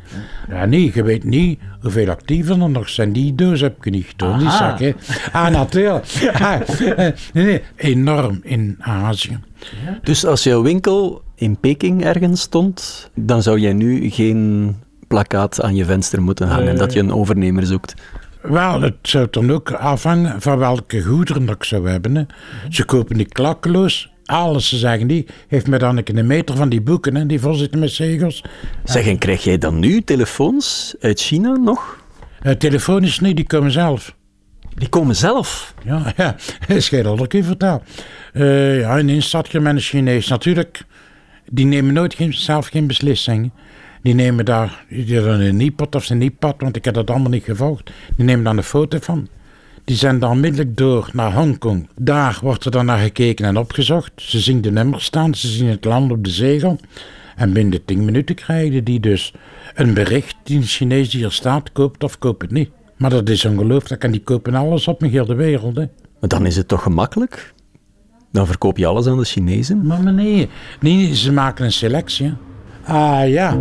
Ja, 0.54 0.64
nee, 0.64 0.90
je 0.94 1.02
weet 1.02 1.24
niet 1.24 1.60
hoeveel 1.80 2.08
actieven 2.08 2.60
er 2.60 2.70
nog 2.70 2.88
zijn. 2.88 3.12
Die 3.12 3.34
doos 3.34 3.60
heb 3.60 3.84
je 3.84 3.90
niet 3.90 4.06
getoond, 4.06 4.40
die 4.40 4.50
zak. 4.50 4.78
Hè. 4.78 4.92
Ah, 5.32 5.48
natuurlijk. 5.48 6.04
Ah, 6.32 6.60
eh, 6.96 7.12
nee, 7.32 7.44
nee, 7.44 7.62
enorm 7.76 8.40
in 8.42 8.76
Azië. 8.78 9.38
Dus 10.02 10.26
als 10.26 10.42
jouw 10.42 10.62
winkel 10.62 11.22
in 11.34 11.56
Peking 11.60 12.04
ergens 12.04 12.40
stond, 12.40 13.10
dan 13.14 13.42
zou 13.42 13.58
jij 13.58 13.72
nu 13.72 14.10
geen 14.10 14.74
plakkaat 15.08 15.62
aan 15.62 15.74
je 15.74 15.84
venster 15.84 16.22
moeten 16.22 16.48
hangen 16.48 16.76
dat 16.76 16.92
je 16.92 17.00
een 17.00 17.12
overnemer 17.12 17.66
zoekt. 17.66 17.94
Wel, 18.42 18.80
het 18.80 18.96
zou 19.02 19.26
dan 19.30 19.50
ook 19.52 19.70
afhangen 19.72 20.40
van 20.40 20.58
welke 20.58 21.02
goederen 21.02 21.46
dat 21.46 21.54
ik 21.54 21.64
zou 21.64 21.88
hebben. 21.88 22.14
Hè. 22.14 22.22
Ze 22.68 22.84
kopen 22.84 23.16
die 23.16 23.28
klakkeloos. 23.28 24.12
Alles, 24.24 24.68
ze 24.68 24.76
zeggen 24.76 25.06
die. 25.06 25.26
Heeft 25.48 25.66
me 25.66 25.78
dan 25.78 26.00
een 26.04 26.26
meter 26.26 26.56
van 26.56 26.68
die 26.68 26.80
boeken, 26.80 27.14
hè, 27.14 27.26
die 27.26 27.40
vol 27.40 27.54
zitten 27.54 27.80
met 27.80 27.90
zegels. 27.90 28.44
Zeg, 28.84 29.06
en 29.06 29.18
krijg 29.18 29.44
jij 29.44 29.58
dan 29.58 29.78
nu 29.78 30.02
telefoons 30.02 30.94
uit 31.00 31.20
China 31.20 31.56
nog? 31.56 32.02
Uh, 32.42 32.52
telefonisch 32.52 33.20
niet, 33.20 33.36
die 33.36 33.46
komen 33.46 33.70
zelf. 33.70 34.14
Die 34.74 34.88
komen 34.88 35.16
zelf. 35.16 35.74
Ja, 35.84 36.12
ja, 36.16 36.36
is 36.66 36.88
geen 36.88 37.06
honderd 37.06 37.28
keer 37.28 37.44
verteld. 37.44 37.82
Eh, 38.32 38.80
ja, 38.80 39.20
zat 39.20 39.50
je 39.50 39.60
met 39.60 39.74
een 39.74 39.80
Chinees. 39.80 40.28
Natuurlijk, 40.28 40.84
die 41.50 41.66
nemen 41.66 41.94
nooit 41.94 42.14
geen, 42.14 42.34
zelf 42.34 42.66
geen 42.66 42.86
beslissingen. 42.86 43.52
Die 44.02 44.14
nemen 44.14 44.44
daar 44.44 44.84
die 44.88 45.18
een 45.18 45.56
niet-pot 45.56 45.94
of 45.94 46.04
ze 46.04 46.14
niet-pot, 46.14 46.54
want 46.58 46.76
ik 46.76 46.84
heb 46.84 46.94
dat 46.94 47.10
allemaal 47.10 47.30
niet 47.30 47.44
gevolgd. 47.44 47.90
Die 48.16 48.24
nemen 48.24 48.44
dan 48.44 48.56
een 48.56 48.62
foto 48.62 48.98
van. 49.00 49.28
Die 49.84 49.96
zijn 49.96 50.18
dan 50.18 50.30
onmiddellijk 50.30 50.76
door 50.76 51.10
naar 51.12 51.32
Hongkong. 51.32 51.88
Daar 51.96 52.38
wordt 52.42 52.64
er 52.64 52.70
dan 52.70 52.86
naar 52.86 52.98
gekeken 52.98 53.44
en 53.44 53.56
opgezocht. 53.56 54.12
Ze 54.16 54.40
zien 54.40 54.60
de 54.60 54.70
nummers 54.70 55.04
staan, 55.04 55.34
ze 55.34 55.48
zien 55.48 55.68
het 55.68 55.84
land 55.84 56.10
op 56.10 56.24
de 56.24 56.30
zegel. 56.30 56.78
En 57.36 57.52
binnen 57.52 57.84
10 57.84 58.04
minuten 58.04 58.34
krijgen 58.34 58.84
die 58.84 59.00
dus 59.00 59.34
een 59.74 59.94
bericht 59.94 60.36
die 60.42 60.56
een 60.56 60.62
Chinees 60.62 61.10
die 61.10 61.20
hier 61.20 61.30
staat, 61.30 61.72
koopt 61.72 62.04
of 62.04 62.18
koopt 62.18 62.42
het 62.42 62.50
niet. 62.50 62.70
Maar 62.96 63.10
dat 63.10 63.28
is 63.28 63.44
ongelooflijk 63.44 64.04
en 64.04 64.10
die 64.10 64.22
kopen 64.22 64.54
alles 64.54 64.88
op 64.88 65.02
in 65.02 65.10
heel 65.10 65.26
de 65.26 65.34
wereld. 65.34 65.76
Hè. 65.76 65.84
Maar 66.20 66.28
dan 66.28 66.46
is 66.46 66.56
het 66.56 66.68
toch 66.68 66.82
gemakkelijk? 66.82 67.54
Dan 68.32 68.46
verkoop 68.46 68.78
je 68.78 68.86
alles 68.86 69.06
aan 69.06 69.18
de 69.18 69.24
Chinezen. 69.24 69.86
Maar 69.86 70.02
meneer, 70.02 70.48
nee, 70.80 71.14
ze 71.14 71.32
maken 71.32 71.64
een 71.64 71.72
selectie. 71.72 72.32
Ah 72.84 73.28
ja, 73.28 73.58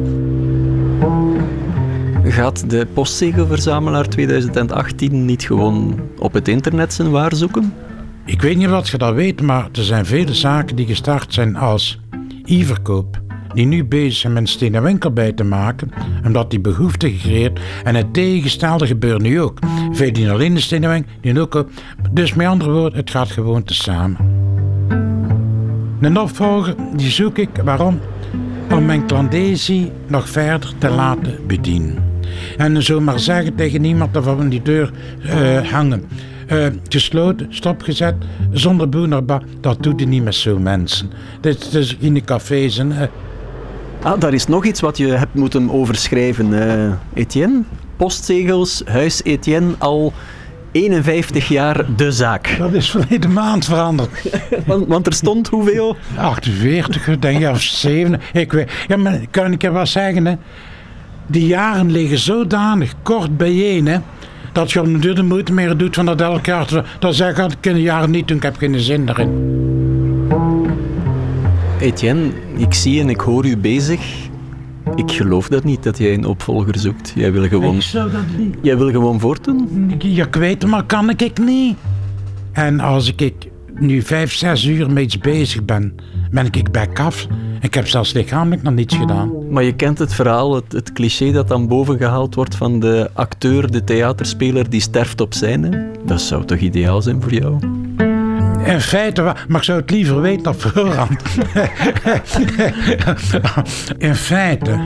Gaat 2.33 2.69
de 2.69 2.87
postzegelverzamelaar 2.93 4.07
2018 4.07 5.25
niet 5.25 5.43
gewoon 5.43 5.99
op 6.19 6.33
het 6.33 6.47
internet 6.47 6.93
zijn 6.93 7.11
waar 7.11 7.35
zoeken? 7.35 7.73
ik 8.25 8.41
weet 8.41 8.57
niet 8.57 8.69
wat 8.69 8.89
je 8.89 8.97
dat 8.97 9.13
weet, 9.13 9.41
maar 9.41 9.69
er 9.73 9.83
zijn 9.83 10.05
vele 10.05 10.33
zaken 10.33 10.75
die 10.75 10.85
gestart 10.85 11.33
zijn 11.33 11.55
als 11.55 11.99
e-verkoop. 12.45 13.21
Die 13.53 13.65
nu 13.65 13.85
bezig 13.85 14.13
zijn 14.13 14.33
met 14.33 14.61
een 14.61 14.81
winkel 14.81 15.11
bij 15.11 15.31
te 15.31 15.43
maken, 15.43 15.91
omdat 16.25 16.49
die 16.49 16.59
behoefte 16.59 17.11
gecreëerd. 17.11 17.59
En 17.83 17.95
het 17.95 18.13
tegengestelde 18.13 18.87
gebeurt 18.87 19.21
nu 19.21 19.41
ook. 19.41 19.59
Veel 19.91 20.13
die 20.13 20.31
alleen 20.31 20.53
de 20.53 21.03
die 21.21 21.39
ook. 21.39 21.65
Dus 22.11 22.33
met 22.33 22.47
andere 22.47 22.71
woorden, 22.71 22.99
het 22.99 23.09
gaat 23.09 23.31
gewoon 23.31 23.63
te 23.63 23.73
samen. 23.73 24.17
Een 26.01 26.19
opvolger, 26.19 26.75
die 26.95 27.09
zoek 27.09 27.37
ik, 27.37 27.49
waarom? 27.63 27.99
Om 28.71 28.85
mijn 28.85 29.05
klandezie 29.05 29.91
nog 30.07 30.29
verder 30.29 30.73
te 30.77 30.89
laten 30.89 31.37
bedienen. 31.47 32.12
En 32.57 32.83
zomaar 32.83 33.19
zeggen 33.19 33.55
tegen 33.55 33.83
iemand 33.83 34.17
of 34.17 34.27
aan 34.27 34.49
die 34.49 34.61
deur 34.61 34.91
eh, 35.23 35.71
hangen. 35.71 36.03
Eh, 36.47 36.65
gesloten, 36.87 37.47
stopgezet, 37.49 38.15
zonder 38.51 38.89
boenerba, 38.89 39.41
dat 39.61 39.83
doet 39.83 39.99
hij 39.99 40.09
niet 40.09 40.23
met 40.23 40.35
zo'n 40.35 40.63
mensen. 40.63 41.09
Dit 41.41 41.73
is 41.73 41.95
in 41.99 42.13
de 42.13 42.21
cafés. 42.21 42.77
Eh, 42.77 42.85
Ah, 44.03 44.19
daar 44.19 44.33
is 44.33 44.47
nog 44.47 44.65
iets 44.65 44.79
wat 44.79 44.97
je 44.97 45.07
hebt 45.07 45.33
moeten 45.33 45.71
overschrijven, 45.71 46.69
eh, 46.69 46.91
Etienne. 47.13 47.61
Postzegels, 47.97 48.81
huis 48.85 49.23
Etienne, 49.23 49.73
al 49.77 50.13
51 50.71 51.47
jaar 51.47 51.85
de 51.95 52.11
zaak. 52.11 52.55
dat 52.57 52.73
is 52.73 52.89
verleden 52.89 53.33
maand 53.33 53.65
veranderd. 53.65 54.09
Want, 54.65 54.87
want 54.87 55.07
er 55.07 55.13
stond 55.13 55.47
hoeveel? 55.47 55.95
48, 56.17 57.19
denk 57.19 57.39
je, 57.39 57.49
of 57.49 57.61
7. 57.61 58.21
Ik 58.33 58.51
weet. 58.51 58.71
Ja, 58.87 58.97
maar 58.97 59.19
kan 59.31 59.51
ik 59.51 59.61
je 59.61 59.71
wat 59.71 59.87
zeggen, 59.87 60.25
hè? 60.25 60.33
Die 61.33 61.47
jaren 61.47 61.91
liggen 61.91 62.17
zodanig 62.17 62.93
kort 63.03 63.37
bijeen, 63.37 63.85
hè? 63.87 63.97
Dat 64.51 64.71
je 64.71 64.81
om 64.81 65.01
de 65.01 65.23
moeite 65.23 65.53
meer 65.53 65.77
doet 65.77 65.95
van 65.95 66.05
dat 66.05 66.21
elk 66.21 66.45
jaar. 66.45 66.65
te- 66.65 66.83
Dat 66.99 67.15
zeg 67.15 67.37
ik 67.37 67.51
ik 67.53 67.63
de 67.63 67.81
jaren 67.81 68.11
niet 68.11 68.27
doen, 68.27 68.37
ik 68.37 68.43
heb 68.43 68.57
geen 68.57 68.79
zin 68.79 69.09
erin. 69.09 69.29
Etienne, 71.79 72.29
ik 72.57 72.73
zie 72.73 73.01
en 73.01 73.09
ik 73.09 73.19
hoor 73.19 73.45
u 73.45 73.57
bezig. 73.57 74.01
Ik 74.95 75.11
geloof 75.11 75.47
dat 75.47 75.63
niet, 75.63 75.83
dat 75.83 75.97
jij 75.97 76.13
een 76.13 76.25
opvolger 76.25 76.79
zoekt. 76.79 77.11
Jij 77.15 77.31
wil 77.31 77.47
gewoon, 77.47 77.75
Ik 77.75 77.81
zou 77.81 78.11
dat 78.11 78.21
niet. 78.37 78.55
jij 78.61 78.77
wil 78.77 78.89
gewoon 78.91 79.19
voortdoen. 79.19 79.91
Ja, 79.99 80.25
ik 80.25 80.35
weet 80.35 80.65
maar 80.65 80.83
kan 80.83 81.09
ik, 81.09 81.37
niet. 81.39 81.77
En 82.51 82.79
als 82.79 83.13
ik 83.15 83.47
nu 83.79 84.01
vijf, 84.01 84.33
zes 84.33 84.65
uur 84.65 84.99
iets 84.99 85.17
bezig 85.17 85.65
ben, 85.65 85.95
ben 86.31 86.45
ik 86.51 86.71
back 86.71 86.99
af. 86.99 87.27
Ik 87.61 87.73
heb 87.73 87.87
zelfs 87.87 88.13
lichamelijk 88.13 88.61
nog 88.63 88.73
niets 88.73 88.95
gedaan. 88.95 89.49
Maar 89.49 89.63
je 89.63 89.75
kent 89.75 89.99
het 89.99 90.13
verhaal, 90.13 90.55
het, 90.55 90.71
het 90.71 90.93
cliché 90.93 91.31
dat 91.31 91.47
dan 91.47 91.67
boven 91.67 91.97
gehaald 91.97 92.35
wordt 92.35 92.55
van 92.55 92.79
de 92.79 93.09
acteur, 93.13 93.71
de 93.71 93.83
theaterspeler 93.83 94.69
die 94.69 94.81
sterft 94.81 95.21
op 95.21 95.33
scène. 95.33 95.91
Dat 96.05 96.21
zou 96.21 96.45
toch 96.45 96.57
ideaal 96.57 97.01
zijn 97.01 97.21
voor 97.21 97.33
jou? 97.33 97.57
In 98.65 98.81
feite, 98.81 99.21
maar 99.21 99.57
ik 99.57 99.63
zou 99.63 99.79
het 99.79 99.91
liever 99.91 100.21
weten 100.21 100.51
op 100.51 100.61
voorhand. 100.61 101.21
In 103.97 104.15
feite 104.15 104.79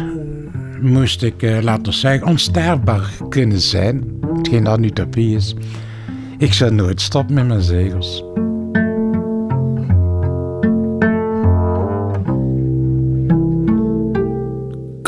moest 0.81 1.23
ik, 1.23 1.41
uh, 1.41 1.61
laten 1.61 1.83
we 1.83 1.91
zeggen, 1.91 2.27
onsterfbaar 2.27 3.09
kunnen 3.29 3.59
zijn. 3.59 4.19
Hetgeen 4.35 4.63
dat 4.63 4.77
een 4.77 4.83
utopie 4.83 5.35
is. 5.35 5.55
Ik 6.37 6.53
zou 6.53 6.71
nooit 6.71 7.01
stoppen 7.01 7.35
met 7.35 7.47
mijn 7.47 7.61
zegels. 7.61 8.23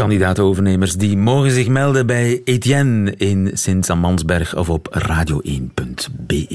Kandidaat-overnemers 0.09 0.95
die 0.95 1.17
mogen 1.17 1.51
zich 1.51 1.67
melden 1.67 2.05
bij 2.07 2.41
Etienne 2.43 3.15
in 3.15 3.49
Sint-Amansberg 3.53 4.55
of 4.55 4.69
op 4.69 5.01
radio1.be. 5.03 6.47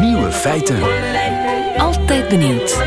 Nieuwe 0.00 0.30
feiten. 0.30 0.78
Altijd 1.76 2.28
benieuwd. 2.28 2.82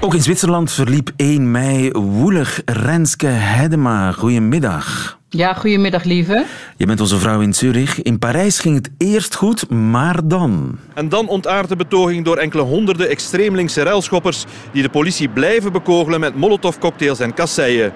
Ook 0.00 0.14
in 0.14 0.22
Zwitserland 0.22 0.72
verliep 0.72 1.10
1 1.16 1.50
mei 1.50 1.90
woelig 1.90 2.62
Renske 2.64 3.26
Hedema. 3.26 4.12
Goedemiddag. 4.12 5.20
Ja, 5.34 5.54
goedemiddag 5.54 6.04
lieve. 6.04 6.44
Je 6.76 6.86
bent 6.86 7.00
onze 7.00 7.18
vrouw 7.18 7.40
in 7.40 7.54
Zurich. 7.54 8.02
In 8.02 8.18
Parijs 8.18 8.58
ging 8.58 8.74
het 8.74 8.90
eerst 8.98 9.34
goed, 9.34 9.70
maar 9.70 10.28
dan... 10.28 10.78
En 10.94 11.08
dan 11.08 11.28
ontaart 11.28 11.68
de 11.68 11.76
betoging 11.76 12.24
door 12.24 12.36
enkele 12.36 12.62
honderden 12.62 13.08
extreemlinkse 13.08 13.82
ruilschoppers 13.82 14.44
die 14.72 14.82
de 14.82 14.88
politie 14.88 15.28
blijven 15.28 15.72
bekogelen 15.72 16.20
met 16.20 16.36
molotovcocktails 16.36 17.20
en 17.20 17.34
kasseien. 17.34 17.92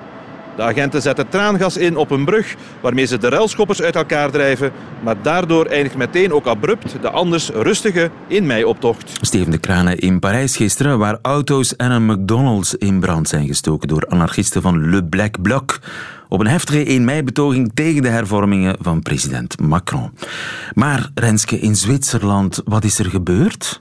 De 0.57 0.63
agenten 0.63 1.03
zetten 1.03 1.29
traangas 1.29 1.77
in 1.77 1.97
op 1.97 2.11
een 2.11 2.25
brug 2.25 2.55
waarmee 2.81 3.05
ze 3.05 3.19
de 3.19 3.29
ruilschoppers 3.29 3.83
uit 3.83 3.97
elkaar 3.97 4.31
drijven. 4.31 4.73
Maar 5.03 5.23
daardoor 5.23 5.67
eindigt 5.67 5.97
meteen 5.97 6.33
ook 6.33 6.47
abrupt 6.47 6.97
de 7.01 7.11
anders 7.11 7.49
rustige 7.49 8.11
in 8.27 8.47
mei-optocht. 8.47 9.13
Steven 9.21 9.51
de 9.51 9.59
Kranen 9.59 9.99
in 9.99 10.19
Parijs 10.19 10.57
gisteren, 10.57 10.99
waar 10.99 11.19
auto's 11.23 11.77
en 11.77 11.91
een 11.91 12.07
McDonald's 12.07 12.75
in 12.75 13.01
brand 13.01 13.29
zijn 13.29 13.47
gestoken 13.47 13.89
door 13.89 14.07
anarchisten 14.09 14.63
van 14.63 14.91
Le 14.91 15.05
Black 15.05 15.43
Bloc 15.43 15.79
op 16.29 16.41
een 16.41 16.47
heftige 16.47 16.85
1 16.85 17.05
mei-betoging 17.05 17.71
tegen 17.75 18.03
de 18.03 18.09
hervormingen 18.09 18.77
van 18.81 19.03
president 19.03 19.61
Macron. 19.61 20.11
Maar 20.75 21.11
Renske, 21.15 21.59
in 21.59 21.77
Zwitserland, 21.77 22.63
wat 22.65 22.85
is 22.85 22.99
er 22.99 23.11
gebeurd? 23.11 23.81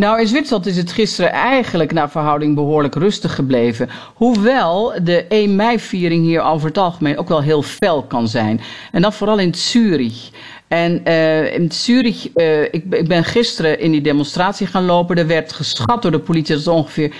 Nou, 0.00 0.20
in 0.20 0.26
Zwitserland 0.26 0.66
is 0.66 0.76
het 0.76 0.92
gisteren 0.92 1.30
eigenlijk 1.30 1.92
naar 1.92 2.10
verhouding 2.10 2.54
behoorlijk 2.54 2.94
rustig 2.94 3.34
gebleven. 3.34 3.88
Hoewel 4.14 4.92
de 5.02 5.24
1 5.24 5.56
mei-viering 5.56 6.24
hier 6.24 6.42
over 6.42 6.68
het 6.68 6.78
algemeen 6.78 7.18
ook 7.18 7.28
wel 7.28 7.42
heel 7.42 7.62
fel 7.62 8.02
kan 8.02 8.28
zijn. 8.28 8.60
En 8.92 9.02
dat 9.02 9.14
vooral 9.14 9.38
in 9.38 9.54
Zurich. 9.54 10.30
En 10.70 11.00
uh, 11.04 11.54
in 11.54 11.72
Zurich, 11.72 12.28
uh, 12.34 12.62
ik, 12.62 12.84
ik, 12.90 13.08
ben 13.08 13.24
gisteren 13.24 13.80
in 13.80 13.90
die 13.90 14.00
demonstratie 14.00 14.66
gaan 14.66 14.84
lopen. 14.84 15.16
Er 15.16 15.26
werd 15.26 15.52
geschat 15.52 16.02
door 16.02 16.10
de 16.10 16.18
politie 16.18 16.54
dat 16.54 16.66
er 16.66 16.72
ongeveer 16.72 17.12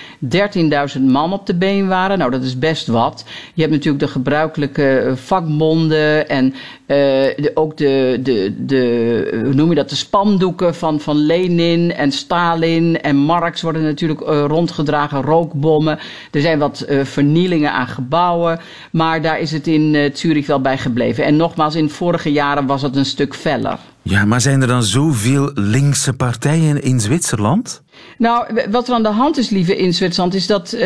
13.000 0.97 1.01
man 1.01 1.33
op 1.33 1.45
de 1.45 1.55
been 1.55 1.87
waren. 1.87 2.17
Nou, 2.17 2.31
dat 2.31 2.43
is 2.43 2.59
best 2.59 2.87
wat. 2.87 3.25
Je 3.53 3.61
hebt 3.61 3.73
natuurlijk 3.73 4.03
de 4.03 4.09
gebruikelijke 4.09 4.97
eh, 4.97 5.11
vakbonden 5.15 6.29
en 6.29 6.53
ook 7.53 7.77
de, 7.77 8.19
de, 8.23 8.55
de, 8.65 9.49
noem 9.53 9.69
je 9.69 9.75
dat, 9.75 9.89
de 9.89 9.95
spandoeken 9.95 10.75
van, 10.75 10.99
van 10.99 11.15
Lenin 11.15 11.93
en 11.93 12.11
Stalin 12.11 13.01
en 13.01 13.15
Marx 13.15 13.61
worden 13.61 13.83
natuurlijk 13.83 14.19
rondgedragen, 14.47 15.21
rookbommen. 15.21 15.99
Er 16.31 16.41
zijn 16.41 16.59
wat 16.59 16.85
vernielingen 17.03 17.71
aan 17.71 17.87
gebouwen, 17.87 18.59
maar 18.91 19.21
daar 19.21 19.39
is 19.39 19.51
het 19.51 19.67
in 19.67 20.11
Zurich 20.13 20.47
wel 20.47 20.61
bij 20.61 20.77
gebleven. 20.77 21.23
En 21.23 21.35
nogmaals, 21.35 21.75
in 21.75 21.89
vorige 21.89 22.31
jaren 22.31 22.65
was 22.65 22.81
het 22.81 22.95
een 22.95 23.05
stuk 23.05 23.33
ja, 24.03 24.25
maar 24.25 24.41
zijn 24.41 24.61
er 24.61 24.67
dan 24.67 24.83
zoveel 24.83 25.51
linkse 25.53 26.13
partijen 26.13 26.81
in 26.83 26.99
Zwitserland? 26.99 27.81
Nou, 28.17 28.61
wat 28.69 28.87
er 28.87 28.93
aan 28.93 29.03
de 29.03 29.09
hand 29.09 29.37
is, 29.37 29.49
lieve 29.49 29.77
in 29.77 29.93
Zwitserland, 29.93 30.33
is 30.33 30.47
dat 30.47 30.73
uh, 30.73 30.81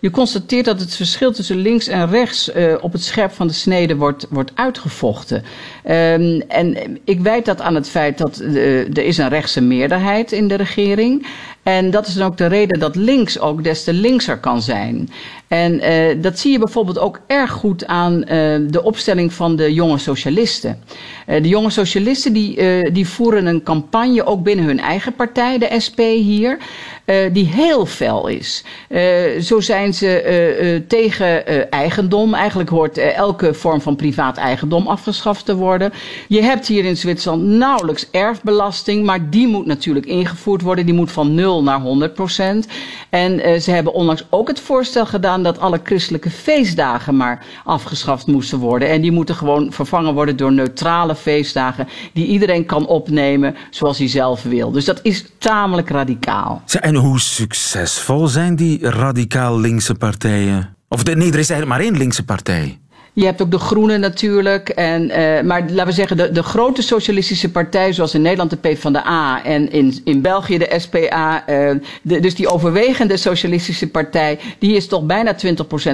je 0.00 0.10
constateert 0.10 0.64
dat 0.64 0.80
het 0.80 0.96
verschil 0.96 1.32
tussen 1.32 1.56
links 1.56 1.86
en 1.88 2.08
rechts 2.08 2.54
uh, 2.54 2.74
op 2.80 2.92
het 2.92 3.02
scherp 3.02 3.32
van 3.32 3.46
de 3.46 3.52
snede 3.52 3.96
wordt, 3.96 4.26
wordt 4.30 4.52
uitgevochten. 4.54 5.36
Um, 5.36 6.40
en 6.48 6.98
ik 7.04 7.20
wijd 7.20 7.44
dat 7.44 7.60
aan 7.60 7.74
het 7.74 7.88
feit 7.88 8.18
dat 8.18 8.40
uh, 8.40 8.80
er 8.80 9.04
is 9.04 9.18
een 9.18 9.28
rechtse 9.28 9.60
meerderheid 9.60 10.32
in 10.32 10.48
de 10.48 10.54
regering. 10.54 11.26
En 11.66 11.90
dat 11.90 12.06
is 12.06 12.14
dan 12.14 12.26
ook 12.26 12.36
de 12.36 12.46
reden 12.46 12.78
dat 12.78 12.96
links 12.96 13.40
ook 13.40 13.64
des 13.64 13.84
te 13.84 13.92
linkser 13.92 14.38
kan 14.38 14.62
zijn. 14.62 15.08
En 15.48 15.72
uh, 15.74 16.22
dat 16.22 16.38
zie 16.38 16.52
je 16.52 16.58
bijvoorbeeld 16.58 16.98
ook 16.98 17.20
erg 17.26 17.50
goed 17.50 17.86
aan 17.86 18.14
uh, 18.14 18.26
de 18.70 18.82
opstelling 18.82 19.32
van 19.32 19.56
de 19.56 19.74
jonge 19.74 19.98
socialisten. 19.98 20.78
Uh, 21.26 21.42
de 21.42 21.48
jonge 21.48 21.70
socialisten 21.70 22.32
die, 22.32 22.90
die 22.92 23.08
voeren 23.08 23.46
een 23.46 23.62
campagne 23.62 24.24
ook 24.24 24.42
binnen 24.42 24.64
hun 24.64 24.80
eigen 24.80 25.14
partij, 25.14 25.58
de 25.58 25.80
SP 25.86 25.98
hier. 25.98 26.58
Uh, 27.06 27.16
die 27.32 27.46
heel 27.46 27.86
fel 27.86 28.26
is. 28.26 28.64
Uh, 28.88 29.40
zo 29.40 29.60
zijn 29.60 29.94
ze 29.94 30.24
uh, 30.60 30.88
tegen 30.88 31.70
eigendom. 31.70 32.34
Eigenlijk 32.34 32.68
hoort 32.68 32.98
elke 32.98 33.54
vorm 33.54 33.80
van 33.80 33.96
privaat 33.96 34.36
eigendom 34.36 34.86
afgeschaft 34.86 35.44
te 35.44 35.56
worden. 35.56 35.92
Je 36.28 36.42
hebt 36.42 36.66
hier 36.66 36.84
in 36.84 36.96
Zwitserland 36.96 37.42
nauwelijks 37.42 38.10
erfbelasting, 38.10 39.04
maar 39.04 39.30
die 39.30 39.46
moet 39.46 39.66
natuurlijk 39.66 40.06
ingevoerd 40.06 40.62
worden. 40.62 40.86
Die 40.86 40.94
moet 40.94 41.12
van 41.12 41.34
0 41.34 41.62
naar 41.62 41.80
100 41.80 42.14
procent. 42.14 42.66
En 43.10 43.62
ze 43.62 43.70
hebben 43.70 43.92
onlangs 43.92 44.26
ook 44.30 44.48
het 44.48 44.60
voorstel 44.60 45.06
gedaan 45.06 45.42
dat 45.42 45.58
alle 45.58 45.80
christelijke 45.82 46.30
feestdagen 46.30 47.16
maar 47.16 47.44
afgeschaft 47.64 48.26
moesten 48.26 48.58
worden. 48.58 48.88
En 48.88 49.00
die 49.00 49.12
moeten 49.12 49.34
gewoon 49.34 49.72
vervangen 49.72 50.14
worden 50.14 50.36
door 50.36 50.52
neutrale 50.52 51.14
feestdagen 51.14 51.88
die 52.12 52.26
iedereen 52.26 52.66
kan 52.66 52.86
opnemen 52.86 53.56
zoals 53.70 53.98
hij 53.98 54.08
zelf 54.08 54.42
wil. 54.42 54.70
Dus 54.70 54.84
dat 54.84 55.00
is 55.02 55.24
tamelijk 55.38 55.90
radicaal. 55.90 56.62
Hoe 56.96 57.20
succesvol 57.20 58.26
zijn 58.26 58.56
die 58.56 58.90
radicaal 58.90 59.60
linkse 59.60 59.94
partijen? 59.94 60.76
Of 60.88 61.04
nee, 61.04 61.14
er 61.14 61.38
is 61.38 61.50
eigenlijk 61.50 61.66
maar 61.66 61.80
één 61.80 61.96
linkse 61.96 62.24
partij. 62.24 62.80
Je 63.16 63.24
hebt 63.24 63.42
ook 63.42 63.50
de 63.50 63.58
Groenen 63.58 64.00
natuurlijk. 64.00 64.68
En, 64.68 65.02
uh, 65.02 65.40
maar 65.40 65.60
laten 65.60 65.86
we 65.86 65.92
zeggen, 65.92 66.16
de, 66.16 66.32
de 66.32 66.42
grote 66.42 66.82
socialistische 66.82 67.50
partij, 67.50 67.92
zoals 67.92 68.14
in 68.14 68.22
Nederland 68.22 68.50
de 68.50 68.56
PvdA 68.56 69.44
en 69.44 69.72
in, 69.72 70.00
in 70.04 70.20
België 70.20 70.58
de 70.58 70.74
SPA. 70.76 71.46
Eh, 71.46 71.70
de, 72.02 72.20
dus 72.20 72.34
die 72.34 72.48
overwegende 72.48 73.16
socialistische 73.16 73.90
partij, 73.90 74.38
die 74.58 74.76
is 74.76 74.86
toch 74.86 75.02
bijna 75.02 75.34
20% 75.34 75.38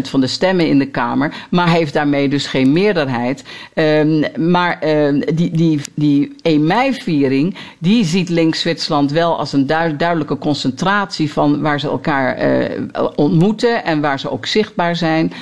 van 0.03 0.21
de 0.21 0.27
stemmen 0.27 0.67
in 0.69 0.79
de 0.79 0.87
Kamer. 0.87 1.35
Maar 1.51 1.71
heeft 1.71 1.93
daarmee 1.93 2.29
dus 2.29 2.47
geen 2.47 2.73
meerderheid. 2.73 3.45
Um, 3.75 4.25
maar 4.37 4.79
uh, 4.85 5.23
die, 5.35 5.51
die, 5.51 5.81
die 5.95 6.37
1 6.43 6.67
mei-viering, 6.67 7.57
die 7.79 8.05
ziet 8.05 8.29
links-Zwitserland 8.29 9.11
wel 9.11 9.39
als 9.39 9.53
een 9.53 9.67
duid, 9.67 9.99
duidelijke 9.99 10.39
concentratie 10.39 11.33
van 11.33 11.61
waar 11.61 11.81
ze 11.81 11.89
elkaar 11.89 12.39
ontmoeten 13.17 13.85
en 13.85 14.01
waar 14.01 14.21
ze 14.21 14.31
ook 14.31 14.47
zichtbaar 14.47 14.97
zijn. 14.97 15.33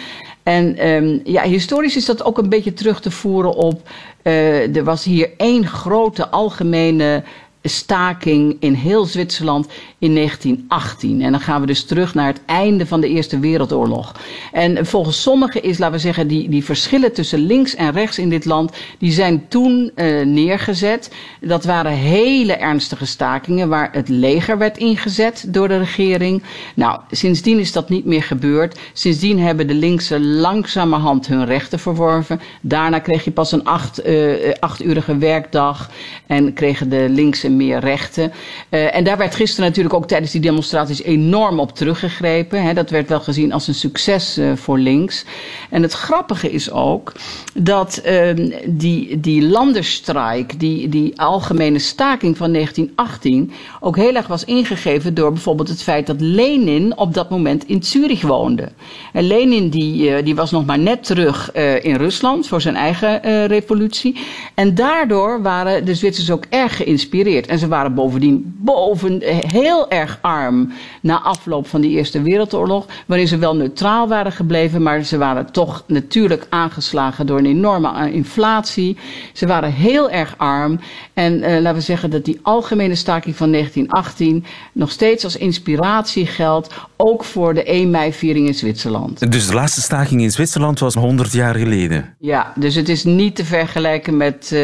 En 0.43 0.89
um, 0.89 1.21
ja, 1.25 1.43
historisch 1.43 1.97
is 1.97 2.05
dat 2.05 2.25
ook 2.25 2.39
een 2.39 2.49
beetje 2.49 2.73
terug 2.73 3.01
te 3.01 3.11
voeren 3.11 3.55
op. 3.55 3.89
Uh, 4.23 4.77
er 4.77 4.85
was 4.85 5.05
hier 5.05 5.31
één 5.37 5.67
grote 5.67 6.29
algemene 6.29 7.23
staking 7.63 8.57
in 8.61 8.73
heel 8.73 9.05
Zwitserland 9.05 9.69
in 9.99 10.15
1918. 10.15 11.23
En 11.23 11.31
dan 11.31 11.41
gaan 11.41 11.61
we 11.61 11.67
dus 11.67 11.85
terug 11.85 12.15
naar 12.15 12.27
het 12.27 12.41
einde 12.47 12.87
van 12.87 13.01
de 13.01 13.09
Eerste 13.09 13.39
Wereldoorlog. 13.39 14.15
En 14.53 14.87
volgens 14.87 15.23
sommigen 15.23 15.63
is, 15.63 15.79
laten 15.79 15.95
we 15.95 16.01
zeggen, 16.01 16.29
die, 16.29 16.49
die 16.49 16.65
verschillen 16.65 17.13
tussen 17.13 17.39
links 17.39 17.75
en 17.75 17.93
rechts 17.93 18.19
in 18.19 18.31
dit 18.31 18.45
land, 18.45 18.73
die 18.99 19.13
zijn 19.13 19.49
toen 19.49 19.91
uh, 19.95 20.25
neergezet. 20.25 21.11
Dat 21.41 21.65
waren 21.65 21.93
hele 21.93 22.53
ernstige 22.53 23.07
stakingen 23.07 23.69
waar 23.69 23.89
het 23.93 24.09
leger 24.09 24.59
werd 24.59 24.79
ingezet 24.79 25.45
door 25.49 25.69
de 25.69 25.79
regering. 25.79 26.43
Nou, 26.75 27.01
sindsdien 27.11 27.59
is 27.59 27.73
dat 27.73 27.89
niet 27.89 28.05
meer 28.05 28.23
gebeurd. 28.23 28.79
Sindsdien 28.93 29.39
hebben 29.39 29.67
de 29.67 29.75
linkse 29.75 30.21
langzamerhand 30.21 31.27
hun 31.27 31.45
rechten 31.45 31.79
verworven. 31.79 32.41
Daarna 32.61 32.99
kreeg 32.99 33.25
je 33.25 33.31
pas 33.31 33.53
een 33.53 33.65
acht, 33.65 34.07
uh, 34.07 34.53
achturige 34.61 35.19
werkdag 35.19 35.91
en 36.27 36.53
kregen 36.53 36.91
de 36.91 37.07
meer 37.51 37.79
rechten. 37.79 38.33
Uh, 38.71 38.95
en 38.95 39.05
daar 39.05 39.17
werd 39.17 39.35
gisteren 39.35 39.69
natuurlijk 39.69 39.95
ook 39.95 40.07
tijdens 40.07 40.33
die 40.33 40.41
demonstraties 40.41 41.03
enorm 41.03 41.61
op 41.61 41.75
teruggegrepen. 41.75 42.75
Dat 42.75 42.91
werd 42.91 43.09
wel 43.09 43.21
gezien 43.21 43.53
als 43.53 43.69
een 43.69 43.75
succes 43.75 44.39
uh, 44.39 44.53
voor 44.57 44.79
links. 44.79 45.25
En 45.71 45.83
het 45.83 45.93
grappige 45.93 46.51
is 46.51 46.71
ook 46.71 47.13
dat 47.55 48.03
uh, 48.07 48.51
die, 48.67 49.21
die 49.21 49.43
landerstrijk, 49.43 50.61
die, 50.61 50.89
die 50.89 51.21
algemene 51.21 51.79
staking 51.79 52.37
van 52.37 52.53
1918, 52.53 53.53
ook 53.81 53.97
heel 53.97 54.15
erg 54.15 54.27
was 54.27 54.45
ingegeven 54.45 55.15
door 55.15 55.33
bijvoorbeeld 55.33 55.69
het 55.69 55.83
feit 55.83 56.07
dat 56.07 56.21
Lenin 56.21 56.97
op 56.99 57.15
dat 57.15 57.31
moment 57.31 57.67
in 57.67 57.83
Zurich 57.83 58.23
woonde. 58.23 58.69
En 59.13 59.27
Lenin 59.27 59.69
die, 59.69 60.11
uh, 60.11 60.25
die 60.25 60.35
was 60.35 60.51
nog 60.51 60.67
maar 60.67 60.79
net 60.79 61.05
terug 61.05 61.53
in 61.83 61.97
Rusland 61.97 62.49
voor 62.49 62.61
zijn 62.61 62.77
eigen 62.77 63.47
revolutie. 63.47 64.17
En 64.55 64.75
daardoor 64.75 65.43
waren 65.43 65.85
de 65.85 65.95
Zwitsers 65.95 66.31
ook 66.31 66.45
erg 66.49 66.77
geïnspireerd 66.77 67.40
En 67.47 67.59
ze 67.59 67.69
waren 67.69 67.95
bovendien 67.95 68.55
boven, 68.59 69.19
heel 69.47 69.91
erg 69.91 70.19
arm 70.21 70.73
na 71.01 71.23
afloop 71.23 71.67
van 71.67 71.81
de 71.81 71.89
Eerste 71.89 72.23
Wereldoorlog. 72.23 72.87
Waarin 73.07 73.29
ze 73.29 73.39
wel 73.39 73.57
neutraal 73.57 74.09
waren 74.09 74.33
gebleven, 74.33 74.83
maar 74.83 75.03
ze 75.03 75.19
waren 75.19 75.53
toch 75.53 75.85
natuurlijk 75.87 76.47
aangeslagen 76.49 77.27
door 77.27 77.39
een 77.39 77.47
enorme 77.47 78.13
inflatie. 78.13 78.97
Ze 79.33 79.47
waren 79.47 79.73
heel 79.73 80.11
erg 80.11 80.35
arm. 80.37 80.81
En 81.15 81.41
laten 81.41 81.75
we 81.75 81.81
zeggen 81.81 82.11
dat 82.11 82.25
die 82.25 82.39
algemene 82.43 82.95
staking 82.95 83.37
van 83.37 83.53
1918 83.53 84.45
nog 84.73 84.91
steeds 84.91 85.25
als 85.25 85.37
inspiratie 85.37 86.27
geldt. 86.27 86.75
Ook 86.97 87.25
voor 87.25 87.55
de 87.55 87.65
1 87.65 87.91
mei-viering 87.91 88.47
in 88.47 88.55
Zwitserland. 88.55 89.33
Dus 89.33 89.47
de 89.47 89.55
laatste 89.55 89.81
staking 89.81 90.21
in 90.21 90.31
Zwitserland 90.31 90.79
was 90.79 90.95
100 90.95 91.33
jaar 91.33 91.55
geleden. 91.55 92.15
Ja, 92.19 92.53
dus 92.57 92.75
het 92.75 92.89
is 92.89 93.05
niet 93.05 93.37
te 93.37 93.45
vergelijken 93.45 94.17
met. 94.17 94.57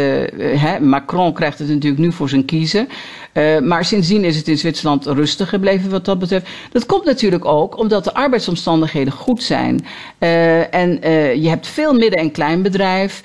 Macron 0.81 1.33
krijgt 1.33 1.59
het 1.59 1.69
natuurlijk 1.69 2.03
nu 2.03 2.13
voor 2.13 2.29
zijn 2.29 2.45
kiezen. 2.67 2.89
Uh, 3.33 3.59
maar 3.59 3.85
sindsdien 3.85 4.25
is 4.25 4.37
het 4.37 4.49
in 4.49 4.59
Zwitserland 4.59 5.07
rustig 5.07 5.49
gebleven 5.49 5.91
wat 5.91 6.05
dat 6.05 6.19
betreft. 6.19 6.49
Dat 6.73 6.87
komt 6.87 7.05
natuurlijk 7.05 7.45
ook 7.45 7.79
omdat 7.79 8.05
de 8.05 8.15
arbeidsomstandigheden 8.15 9.13
goed 9.13 9.43
zijn. 9.43 9.87
Uh, 10.19 10.75
en 10.75 11.09
uh, 11.09 11.35
je 11.35 11.49
hebt 11.49 11.67
veel 11.67 11.93
midden- 11.93 12.19
en 12.19 12.31
kleinbedrijf, 12.31 13.23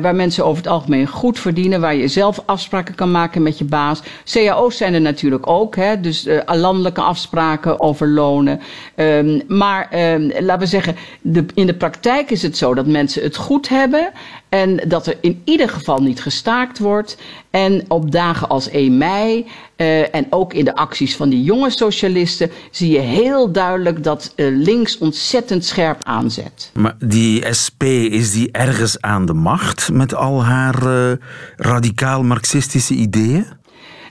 waar 0.00 0.14
mensen 0.14 0.44
over 0.44 0.62
het 0.62 0.72
algemeen 0.72 1.06
goed 1.06 1.38
verdienen, 1.38 1.80
waar 1.80 1.94
je 1.94 2.08
zelf 2.08 2.42
afspraken 2.46 2.94
kan 2.94 3.10
maken 3.10 3.42
met 3.42 3.58
je 3.58 3.64
baas. 3.64 4.02
CAO's 4.24 4.76
zijn 4.76 4.94
er 4.94 5.00
natuurlijk 5.00 5.46
ook, 5.46 5.76
hè, 5.76 6.00
dus 6.00 6.28
landelijke 6.46 7.00
afspraken 7.00 7.80
over 7.80 8.08
lonen. 8.08 8.60
Um, 8.96 9.42
maar 9.48 10.12
um, 10.14 10.32
laten 10.38 10.58
we 10.58 10.66
zeggen, 10.66 10.96
de, 11.20 11.44
in 11.54 11.66
de 11.66 11.74
praktijk 11.74 12.30
is 12.30 12.42
het 12.42 12.56
zo 12.56 12.74
dat 12.74 12.86
mensen 12.86 13.22
het 13.22 13.36
goed 13.36 13.68
hebben 13.68 14.10
en 14.48 14.80
dat 14.88 15.06
er 15.06 15.18
in 15.20 15.42
ieder 15.44 15.68
geval 15.68 15.98
niet 15.98 16.20
gestaakt 16.20 16.78
wordt. 16.78 17.16
En 17.50 17.84
op 17.88 18.10
dagen 18.10 18.48
als 18.48 18.68
1 18.68 18.98
mei 18.98 19.46
uh, 19.76 20.14
en 20.14 20.26
ook 20.30 20.52
in 20.52 20.64
de 20.64 20.76
acties 20.76 21.16
van 21.16 21.28
die 21.28 21.42
jonge 21.42 21.70
socialisten 21.70 22.50
zie 22.70 22.92
je 22.92 22.98
heel 22.98 23.52
duidelijk 23.52 24.04
dat 24.04 24.32
uh, 24.36 24.56
links 24.56 24.98
ontzettend 24.98 25.64
scherp 25.64 26.04
aanzet. 26.04 26.70
Maar 26.74 26.96
die 26.98 27.44
SP, 27.62 27.82
is 27.82 28.32
die 28.32 28.50
ergens 28.50 29.00
aan 29.00 29.26
de 29.26 29.34
macht 29.34 29.92
met 29.92 30.14
al 30.14 30.44
haar 30.44 30.86
uh, 30.86 31.12
radicaal 31.56 32.22
marxistische 32.22 32.94
ideeën? 32.94 33.46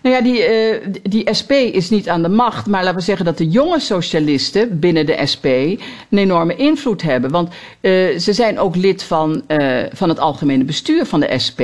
Nou 0.01 0.15
ja, 0.15 0.21
die, 0.21 0.39
uh, 0.39 0.95
die 1.03 1.33
SP 1.39 1.51
is 1.51 1.89
niet 1.89 2.09
aan 2.09 2.21
de 2.21 2.29
macht, 2.29 2.67
maar 2.67 2.83
laten 2.83 2.99
we 2.99 3.03
zeggen 3.03 3.25
dat 3.25 3.37
de 3.37 3.47
jonge 3.47 3.79
socialisten 3.79 4.79
binnen 4.79 5.05
de 5.05 5.21
SP 5.33 5.45
een 5.45 6.17
enorme 6.17 6.55
invloed 6.55 7.01
hebben. 7.01 7.31
Want 7.31 7.49
uh, 7.81 8.17
ze 8.17 8.33
zijn 8.33 8.59
ook 8.59 8.75
lid 8.75 9.03
van, 9.03 9.43
uh, 9.47 9.83
van 9.91 10.09
het 10.09 10.19
algemene 10.19 10.63
bestuur 10.63 11.05
van 11.05 11.19
de 11.19 11.39
SP. 11.45 11.61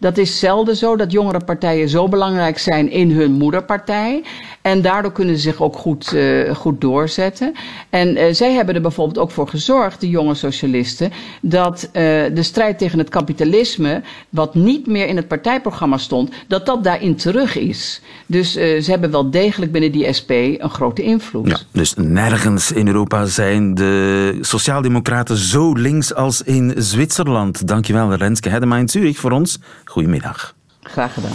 Dat 0.00 0.18
is 0.18 0.38
zelden 0.38 0.76
zo 0.76 0.96
dat 0.96 1.12
jongere 1.12 1.44
partijen 1.44 1.88
zo 1.88 2.08
belangrijk 2.08 2.58
zijn 2.58 2.90
in 2.90 3.10
hun 3.10 3.32
moederpartij. 3.32 4.22
En 4.62 4.82
daardoor 4.82 5.12
kunnen 5.12 5.34
ze 5.34 5.40
zich 5.40 5.62
ook 5.62 5.76
goed, 5.76 6.16
goed 6.54 6.80
doorzetten. 6.80 7.52
En 7.90 8.36
zij 8.36 8.52
hebben 8.52 8.74
er 8.74 8.80
bijvoorbeeld 8.80 9.18
ook 9.18 9.30
voor 9.30 9.48
gezorgd, 9.48 10.00
de 10.00 10.08
jonge 10.08 10.34
socialisten, 10.34 11.12
dat 11.40 11.88
de 11.92 12.42
strijd 12.42 12.78
tegen 12.78 12.98
het 12.98 13.08
kapitalisme, 13.08 14.02
wat 14.28 14.54
niet 14.54 14.86
meer 14.86 15.06
in 15.06 15.16
het 15.16 15.28
partijprogramma 15.28 15.98
stond, 15.98 16.30
dat 16.46 16.66
dat 16.66 16.84
daarin 16.84 17.16
terug 17.16 17.56
is. 17.84 18.00
Dus 18.26 18.56
uh, 18.56 18.82
ze 18.82 18.90
hebben 18.90 19.10
wel 19.10 19.30
degelijk 19.30 19.72
binnen 19.72 19.92
die 19.92 20.12
SP 20.18 20.30
een 20.30 20.70
grote 20.70 21.02
invloed. 21.02 21.48
Ja, 21.48 21.58
dus 21.70 21.94
nergens 21.96 22.72
in 22.72 22.86
Europa 22.86 23.26
zijn 23.26 23.74
de 23.74 24.38
sociaaldemocraten 24.40 25.36
zo 25.36 25.72
links 25.72 26.14
als 26.14 26.42
in 26.42 26.74
Zwitserland. 26.76 27.68
Dankjewel 27.68 28.14
Renske 28.14 28.48
Hedema 28.48 28.76
in 28.76 28.88
Zurich 28.88 29.18
voor 29.18 29.30
ons. 29.30 29.58
Goedemiddag. 29.84 30.54
Graag 30.82 31.14
gedaan. 31.14 31.32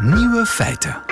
Nieuwe 0.00 0.46
feiten. 0.46 1.09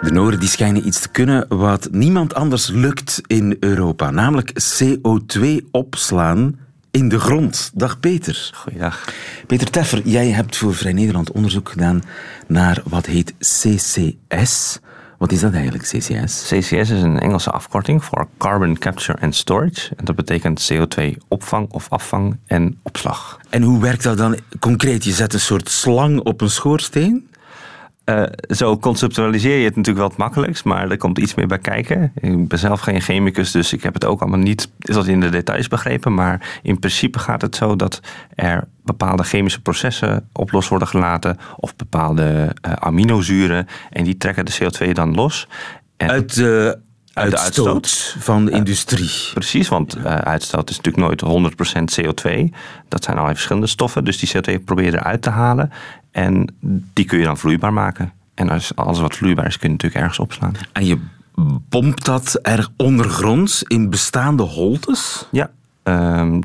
De 0.00 0.10
Noorden 0.12 0.40
die 0.40 0.48
schijnen 0.48 0.86
iets 0.86 1.00
te 1.00 1.08
kunnen 1.08 1.46
wat 1.48 1.88
niemand 1.90 2.34
anders 2.34 2.68
lukt 2.68 3.20
in 3.26 3.56
Europa, 3.60 4.10
namelijk 4.10 4.52
CO2 4.80 5.70
opslaan 5.70 6.58
in 6.90 7.08
de 7.08 7.20
grond. 7.20 7.70
Dag 7.74 8.00
Peter. 8.00 8.50
Goeiedag. 8.54 9.04
Peter 9.46 9.70
Teffer, 9.70 10.00
jij 10.04 10.28
hebt 10.28 10.56
voor 10.56 10.74
Vrij 10.74 10.92
Nederland 10.92 11.32
onderzoek 11.32 11.68
gedaan 11.68 12.02
naar 12.46 12.82
wat 12.84 13.06
heet 13.06 13.34
CCS. 13.38 14.78
Wat 15.18 15.32
is 15.32 15.40
dat 15.40 15.52
eigenlijk, 15.52 15.84
CCS? 15.84 16.42
CCS 16.42 16.90
is 16.90 17.02
een 17.02 17.18
Engelse 17.18 17.50
afkorting 17.50 18.04
voor 18.04 18.28
Carbon 18.38 18.78
Capture 18.78 19.20
and 19.20 19.34
Storage. 19.34 19.94
En 19.96 20.04
dat 20.04 20.16
betekent 20.16 20.72
CO2-opvang 20.72 21.70
of 21.70 21.88
afvang 21.88 22.36
en 22.46 22.78
opslag. 22.82 23.40
En 23.50 23.62
hoe 23.62 23.80
werkt 23.80 24.02
dat 24.02 24.16
dan 24.16 24.36
concreet? 24.58 25.04
Je 25.04 25.12
zet 25.12 25.32
een 25.32 25.40
soort 25.40 25.70
slang 25.70 26.20
op 26.20 26.40
een 26.40 26.50
schoorsteen? 26.50 27.28
Uh, 28.10 28.22
zo 28.48 28.78
conceptualiseer 28.78 29.58
je 29.58 29.64
het 29.64 29.76
natuurlijk 29.76 29.98
wel 29.98 30.08
het 30.08 30.16
makkelijkst, 30.16 30.64
maar 30.64 30.90
er 30.90 30.96
komt 30.96 31.18
iets 31.18 31.34
meer 31.34 31.46
bij 31.46 31.58
kijken. 31.58 32.12
Ik 32.14 32.48
ben 32.48 32.58
zelf 32.58 32.80
geen 32.80 33.00
chemicus, 33.00 33.50
dus 33.50 33.72
ik 33.72 33.82
heb 33.82 33.94
het 33.94 34.04
ook 34.04 34.20
allemaal 34.20 34.38
niet 34.38 34.70
tot 34.78 35.06
in 35.06 35.20
de 35.20 35.28
details 35.28 35.68
begrepen. 35.68 36.14
Maar 36.14 36.60
in 36.62 36.78
principe 36.78 37.18
gaat 37.18 37.42
het 37.42 37.56
zo 37.56 37.76
dat 37.76 38.00
er 38.34 38.64
bepaalde 38.84 39.22
chemische 39.22 39.62
processen 39.62 40.28
op 40.32 40.52
los 40.52 40.68
worden 40.68 40.88
gelaten, 40.88 41.38
of 41.56 41.76
bepaalde 41.76 42.56
uh, 42.66 42.72
aminozuren, 42.72 43.66
en 43.90 44.04
die 44.04 44.16
trekken 44.16 44.44
de 44.44 44.58
CO2 44.62 44.90
dan 44.92 45.14
los. 45.14 45.48
En 45.96 46.10
uit 46.10 46.34
de 46.34 46.78
uit 47.16 47.30
de 47.30 47.38
uitstoot 47.38 48.16
van 48.18 48.44
de 48.44 48.50
industrie. 48.50 49.04
Uh, 49.26 49.32
precies, 49.32 49.68
want 49.68 49.96
uh, 49.96 50.04
uitstoot 50.04 50.70
is 50.70 50.76
natuurlijk 50.80 51.20
nooit 51.20 51.54
100% 51.98 52.00
CO2. 52.00 52.54
Dat 52.88 53.04
zijn 53.04 53.16
allerlei 53.16 53.34
verschillende 53.34 53.66
stoffen. 53.66 54.04
Dus 54.04 54.18
die 54.18 54.30
CO2 54.36 54.64
probeer 54.64 54.84
je 54.84 54.92
eruit 54.92 55.22
te 55.22 55.30
halen. 55.30 55.72
En 56.10 56.54
die 56.94 57.04
kun 57.04 57.18
je 57.18 57.24
dan 57.24 57.38
vloeibaar 57.38 57.72
maken. 57.72 58.12
En 58.34 58.48
als 58.48 58.74
alles 58.74 58.98
wat 58.98 59.16
vloeibaar 59.16 59.46
is, 59.46 59.58
kun 59.58 59.68
je 59.68 59.74
natuurlijk 59.74 60.00
ergens 60.00 60.18
opslaan. 60.18 60.54
En 60.72 60.86
je 60.86 60.98
pompt 61.68 62.04
dat 62.04 62.38
er 62.42 62.68
ondergronds 62.76 63.62
in 63.62 63.90
bestaande 63.90 64.42
holtes? 64.42 65.26
Ja. 65.30 65.50
Um, 65.82 66.40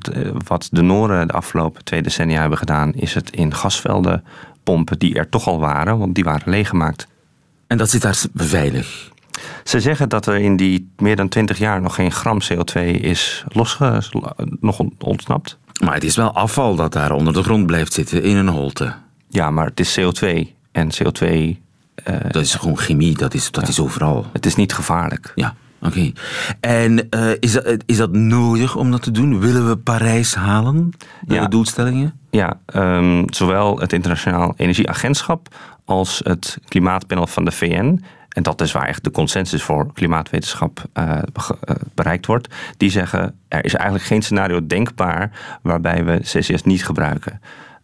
wat 0.46 0.68
de 0.72 0.82
Noren 0.82 1.28
de 1.28 1.34
afgelopen 1.34 1.84
twee 1.84 2.02
decennia 2.02 2.40
hebben 2.40 2.58
gedaan, 2.58 2.94
is 2.94 3.14
het 3.14 3.30
in 3.30 3.54
gasvelden 3.54 4.24
pompen 4.64 5.00
die 5.00 5.16
er 5.16 5.30
toch 5.30 5.48
al 5.48 5.60
waren, 5.60 5.98
want 5.98 6.16
die 6.16 6.24
waren 6.24 6.52
leeggemaakt. 6.52 7.08
En 7.68 7.78
dat 7.78 7.90
zit 7.90 8.02
daar 8.02 8.24
veilig? 8.34 9.11
Ze 9.64 9.80
zeggen 9.80 10.10
dat 10.10 10.26
er 10.26 10.36
in 10.36 10.56
die 10.56 10.92
meer 10.98 11.16
dan 11.16 11.30
20 11.30 11.58
jaar 11.58 11.82
nog 11.82 11.96
geen 11.96 12.12
gram 12.12 12.40
CO2 12.42 12.82
is 13.02 13.44
losge, 13.48 14.02
nog 14.60 14.80
ontsnapt. 14.98 15.58
Maar 15.84 15.94
het 15.94 16.04
is 16.04 16.16
wel 16.16 16.34
afval 16.34 16.76
dat 16.76 16.94
daar 16.94 17.12
onder 17.12 17.34
de 17.34 17.44
grond 17.44 17.66
blijft 17.66 17.94
zitten 17.94 18.24
in 18.24 18.38
een 18.38 18.48
holte. 18.48 18.94
Ja, 19.30 19.52
maar 19.52 19.66
het 19.66 19.80
is 19.80 20.00
CO2. 20.00 20.48
En 20.72 20.90
CO2. 20.94 21.30
Uh, 22.10 22.16
dat 22.28 22.42
is 22.42 22.56
gewoon 22.56 22.78
chemie, 22.78 23.18
dat 23.18 23.34
is, 23.34 23.52
dat 23.52 23.64
ja. 23.64 23.70
is 23.70 23.80
overal. 23.80 24.26
Het 24.34 24.46
is 24.46 24.56
niet 24.56 24.74
gevaarlijk. 24.74 25.32
Ja, 25.36 25.56
oké. 25.82 25.88
Okay. 25.88 26.14
En 26.60 27.08
uh, 27.16 27.32
is, 27.40 27.52
dat, 27.52 27.78
is 27.86 27.98
dat 27.98 28.12
nodig 28.12 28.76
om 28.76 28.92
dat 28.92 29.02
te 29.02 29.12
doen? 29.12 29.40
Willen 29.40 29.68
we 29.68 29.78
Parijs 29.78 30.36
halen? 30.36 30.92
De 31.22 31.34
ja. 31.34 31.48
doelstellingen? 31.48 32.20
Ja, 32.30 32.60
um, 32.76 33.26
zowel 33.34 33.80
het 33.80 33.94
Internationaal 33.94 34.54
Energieagentschap 34.58 35.56
als 35.86 36.22
het 36.24 36.58
Klimaatpanel 36.68 37.28
van 37.28 37.46
de 37.46 37.52
VN 37.52 38.04
en 38.32 38.44
dat 38.44 38.62
is 38.62 38.72
waar 38.72 38.88
echt 38.88 39.04
de 39.04 39.12
consensus 39.12 39.64
voor 39.64 39.94
klimaatwetenschap 39.94 40.84
uh, 40.94 41.18
bereikt 41.94 42.26
wordt, 42.26 42.48
die 42.78 42.90
zeggen 42.90 43.36
er 43.48 43.66
is 43.66 43.74
eigenlijk 43.74 44.06
geen 44.06 44.22
scenario 44.22 44.68
denkbaar 44.68 45.32
waarbij 45.62 46.06
we 46.06 46.20
CCS 46.20 46.64
niet 46.64 46.86
gebruiken. 46.86 47.42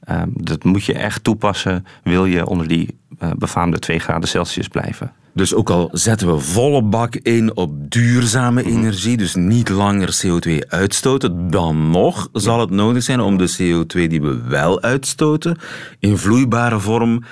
Um, 0.09 0.31
dat 0.33 0.63
moet 0.63 0.85
je 0.85 0.93
echt 0.93 1.23
toepassen, 1.23 1.85
wil 2.03 2.25
je 2.25 2.45
onder 2.45 2.67
die 2.67 2.97
uh, 3.19 3.29
befaamde 3.37 3.79
2 3.79 3.99
graden 3.99 4.29
Celsius 4.29 4.67
blijven. 4.67 5.11
Dus 5.33 5.53
ook 5.53 5.69
al 5.69 5.89
zetten 5.91 6.27
we 6.27 6.39
volle 6.39 6.83
bak 6.83 7.15
in 7.15 7.55
op 7.55 7.91
duurzame 7.91 8.61
mm 8.61 8.67
-hmm. 8.67 8.77
energie, 8.77 9.17
dus 9.17 9.35
niet 9.35 9.69
langer 9.69 10.19
CO2 10.25 10.67
uitstoten, 10.67 11.49
dan 11.49 11.89
nog 11.89 12.29
zal 12.33 12.59
het 12.59 12.69
nodig 12.69 13.03
zijn 13.03 13.19
om 13.19 13.37
de 13.37 13.51
CO2 13.51 14.07
die 14.07 14.21
we 14.21 14.41
wel 14.41 14.81
uitstoten 14.81 15.57
in 15.99 16.17
vloeibare 16.17 16.79
vorm 16.79 17.23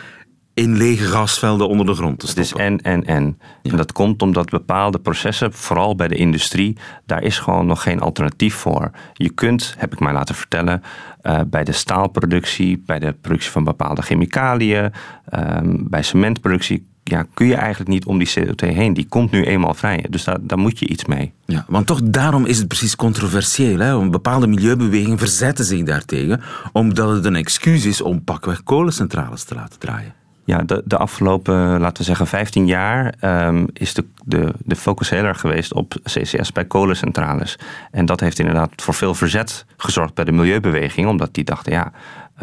in 0.55 0.77
lege 0.77 1.05
gasvelden 1.05 1.67
onder 1.67 1.85
de 1.85 1.93
grond 1.93 2.19
te 2.19 2.27
stoppen. 2.27 2.45
Het 2.53 2.55
is 2.55 2.65
en, 2.65 2.81
en, 2.81 3.05
en. 3.05 3.37
Ja. 3.61 3.71
En 3.71 3.77
dat 3.77 3.91
komt 3.91 4.21
omdat 4.21 4.49
bepaalde 4.49 4.99
processen, 4.99 5.53
vooral 5.53 5.95
bij 5.95 6.07
de 6.07 6.15
industrie, 6.15 6.77
daar 7.05 7.23
is 7.23 7.39
gewoon 7.39 7.65
nog 7.65 7.81
geen 7.81 7.99
alternatief 7.99 8.55
voor. 8.55 8.91
Je 9.13 9.29
kunt, 9.29 9.75
heb 9.77 9.93
ik 9.93 9.99
mij 9.99 10.13
laten 10.13 10.35
vertellen, 10.35 10.83
uh, 11.23 11.39
bij 11.47 11.63
de 11.63 11.71
staalproductie, 11.71 12.83
bij 12.85 12.99
de 12.99 13.15
productie 13.21 13.51
van 13.51 13.63
bepaalde 13.63 14.01
chemicaliën, 14.01 14.91
um, 15.33 15.89
bij 15.89 16.03
cementproductie, 16.03 16.85
ja, 17.03 17.25
kun 17.33 17.47
je 17.47 17.55
eigenlijk 17.55 17.89
niet 17.89 18.05
om 18.05 18.17
die 18.17 18.33
CO2 18.39 18.67
heen. 18.67 18.93
Die 18.93 19.07
komt 19.07 19.31
nu 19.31 19.43
eenmaal 19.43 19.73
vrij. 19.73 20.05
Dus 20.09 20.23
daar, 20.23 20.37
daar 20.41 20.57
moet 20.57 20.79
je 20.79 20.87
iets 20.87 21.05
mee. 21.05 21.33
Ja, 21.45 21.65
want 21.67 21.87
toch 21.87 22.01
daarom 22.03 22.45
is 22.45 22.57
het 22.57 22.67
precies 22.67 22.95
controversieel. 22.95 23.79
Hè? 23.79 23.91
Een 23.91 24.11
bepaalde 24.11 24.47
milieubewegingen 24.47 25.17
verzetten 25.17 25.65
zich 25.65 25.83
daartegen, 25.83 26.41
omdat 26.71 27.15
het 27.15 27.25
een 27.25 27.35
excuus 27.35 27.85
is 27.85 28.01
om 28.01 28.23
pakweg 28.23 28.63
kolencentrales 28.63 29.43
te 29.43 29.55
laten 29.55 29.79
draaien. 29.79 30.13
Ja, 30.45 30.57
de, 30.57 30.81
de 30.85 30.97
afgelopen, 30.97 31.79
laten 31.79 31.97
we 31.97 32.03
zeggen, 32.03 32.27
15 32.27 32.67
jaar 32.67 33.13
um, 33.21 33.67
is 33.73 33.93
de, 33.93 34.05
de, 34.25 34.53
de 34.57 34.75
focus 34.75 35.09
heel 35.09 35.23
erg 35.23 35.39
geweest 35.39 35.73
op 35.73 35.95
CCS 36.03 36.51
bij 36.51 36.65
kolencentrales. 36.65 37.57
En 37.91 38.05
dat 38.05 38.19
heeft 38.19 38.39
inderdaad 38.39 38.69
voor 38.75 38.93
veel 38.93 39.13
verzet 39.13 39.65
gezorgd 39.77 40.13
bij 40.13 40.25
de 40.25 40.31
milieubeweging, 40.31 41.07
omdat 41.07 41.33
die 41.33 41.43
dachten, 41.43 41.71
ja. 41.71 41.91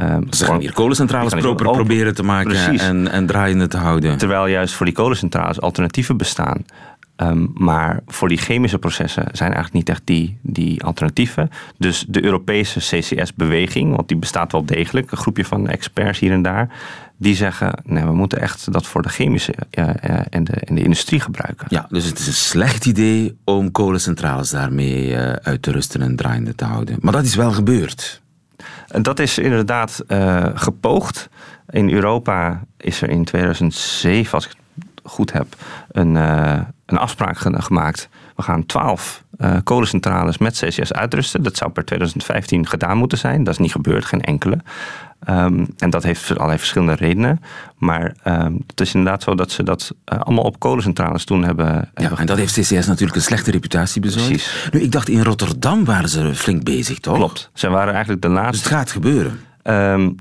Um, 0.01 0.27
Ze 0.31 0.45
gaan 0.45 0.61
hier 0.61 0.73
kolencentrales 0.73 1.35
proper 1.35 1.71
proberen 1.71 2.15
te 2.15 2.23
maken 2.23 2.79
en, 2.79 3.11
en 3.11 3.27
draaiende 3.27 3.69
te 3.69 3.77
houden. 3.77 4.19
Terwijl 4.19 4.47
juist 4.47 4.75
voor 4.75 4.87
die 4.87 4.95
kolencentrales 4.95 5.61
alternatieven 5.61 6.17
bestaan. 6.17 6.65
Um, 7.17 7.51
maar 7.55 8.01
voor 8.07 8.29
die 8.29 8.39
chemische 8.39 8.79
processen 8.79 9.25
zijn 9.33 9.53
eigenlijk 9.53 9.73
niet 9.73 9.89
echt 9.89 10.03
die, 10.05 10.39
die 10.41 10.85
alternatieven. 10.85 11.51
Dus 11.79 12.05
de 12.09 12.25
Europese 12.25 12.79
CCS-beweging, 12.79 13.97
want 13.97 14.09
die 14.09 14.17
bestaat 14.17 14.53
wel 14.53 14.65
degelijk, 14.65 15.11
een 15.11 15.17
groepje 15.17 15.45
van 15.45 15.69
experts 15.69 16.19
hier 16.19 16.33
en 16.33 16.43
daar, 16.43 16.69
die 17.17 17.35
zeggen: 17.35 17.79
nee, 17.85 18.05
we 18.05 18.13
moeten 18.13 18.41
echt 18.41 18.73
dat 18.73 18.87
voor 18.87 19.03
de 19.03 19.09
chemische 19.09 19.55
uh, 19.71 19.91
en, 20.31 20.45
de, 20.45 20.53
en 20.53 20.75
de 20.75 20.83
industrie 20.83 21.21
gebruiken. 21.21 21.67
Ja, 21.71 21.87
dus 21.89 22.05
het 22.05 22.19
is 22.19 22.27
een 22.27 22.33
slecht 22.33 22.87
idee 22.87 23.37
om 23.45 23.71
kolencentrales 23.71 24.51
daarmee 24.51 25.09
uh, 25.09 25.33
uit 25.33 25.63
te 25.63 25.71
rusten 25.71 26.03
en 26.03 26.17
draaiende 26.17 26.55
te 26.55 26.65
houden. 26.65 26.97
Maar 27.01 27.13
dat 27.13 27.25
is 27.25 27.35
wel 27.35 27.53
gebeurd. 27.53 28.21
Dat 28.87 29.19
is 29.19 29.39
inderdaad 29.39 30.05
gepoogd. 30.55 31.29
In 31.71 31.91
Europa 31.91 32.65
is 32.77 33.03
er 33.03 33.11
in 33.11 33.25
2007, 33.25 34.33
als 34.33 34.45
ik 34.45 34.51
het 34.75 34.85
goed 35.05 35.33
heb, 35.33 35.47
een, 35.91 36.17
een 36.93 36.99
afspraak 36.99 37.39
gemaakt. 37.39 38.09
We 38.37 38.43
gaan 38.43 38.67
12 38.67 39.23
uh, 39.39 39.57
kolencentrales 39.65 40.39
met 40.39 40.59
CCS 40.59 40.93
uitrusten. 40.93 41.43
Dat 41.43 41.57
zou 41.57 41.71
per 41.71 41.85
2015 41.85 42.67
gedaan 42.67 42.97
moeten 42.97 43.19
zijn. 43.19 43.45
Dat 43.45 43.53
is 43.53 43.59
niet 43.59 43.73
gebeurd, 43.73 44.05
geen 44.05 44.21
enkele. 44.21 44.59
Um, 45.29 45.67
en 45.79 45.91
dat 45.91 46.03
heeft 46.03 46.31
allerlei 46.31 46.59
verschillende 46.59 46.95
redenen. 46.95 47.41
Maar 47.77 48.15
um, 48.25 48.65
het 48.67 48.81
is 48.81 48.95
inderdaad 48.95 49.23
zo 49.23 49.35
dat 49.35 49.51
ze 49.51 49.63
dat 49.63 49.95
uh, 50.13 50.21
allemaal 50.21 50.45
op 50.45 50.59
kolencentrales 50.59 51.25
toen 51.25 51.45
hebben. 51.45 51.67
Ja, 51.67 51.91
hebben 51.95 52.19
en 52.19 52.27
dat 52.27 52.37
heeft 52.37 52.53
CCS 52.53 52.87
natuurlijk 52.87 53.15
een 53.15 53.23
slechte 53.23 53.51
reputatie 53.51 54.01
bezorgd. 54.01 54.29
Precies. 54.29 54.69
Nu, 54.73 54.81
ik 54.81 54.93
dacht 54.93 55.09
in 55.09 55.23
Rotterdam 55.23 55.85
waren 55.85 56.09
ze 56.09 56.35
flink 56.35 56.65
bezig, 56.65 56.99
toch? 56.99 57.17
Klopt. 57.17 57.51
Ze 57.55 57.69
waren 57.69 57.93
eigenlijk 57.93 58.23
de 58.23 58.29
laatste. 58.29 58.53
Dus 58.53 58.63
het 58.63 58.73
gaat 58.73 58.91
gebeuren. 58.91 59.41
Um, 59.65 60.17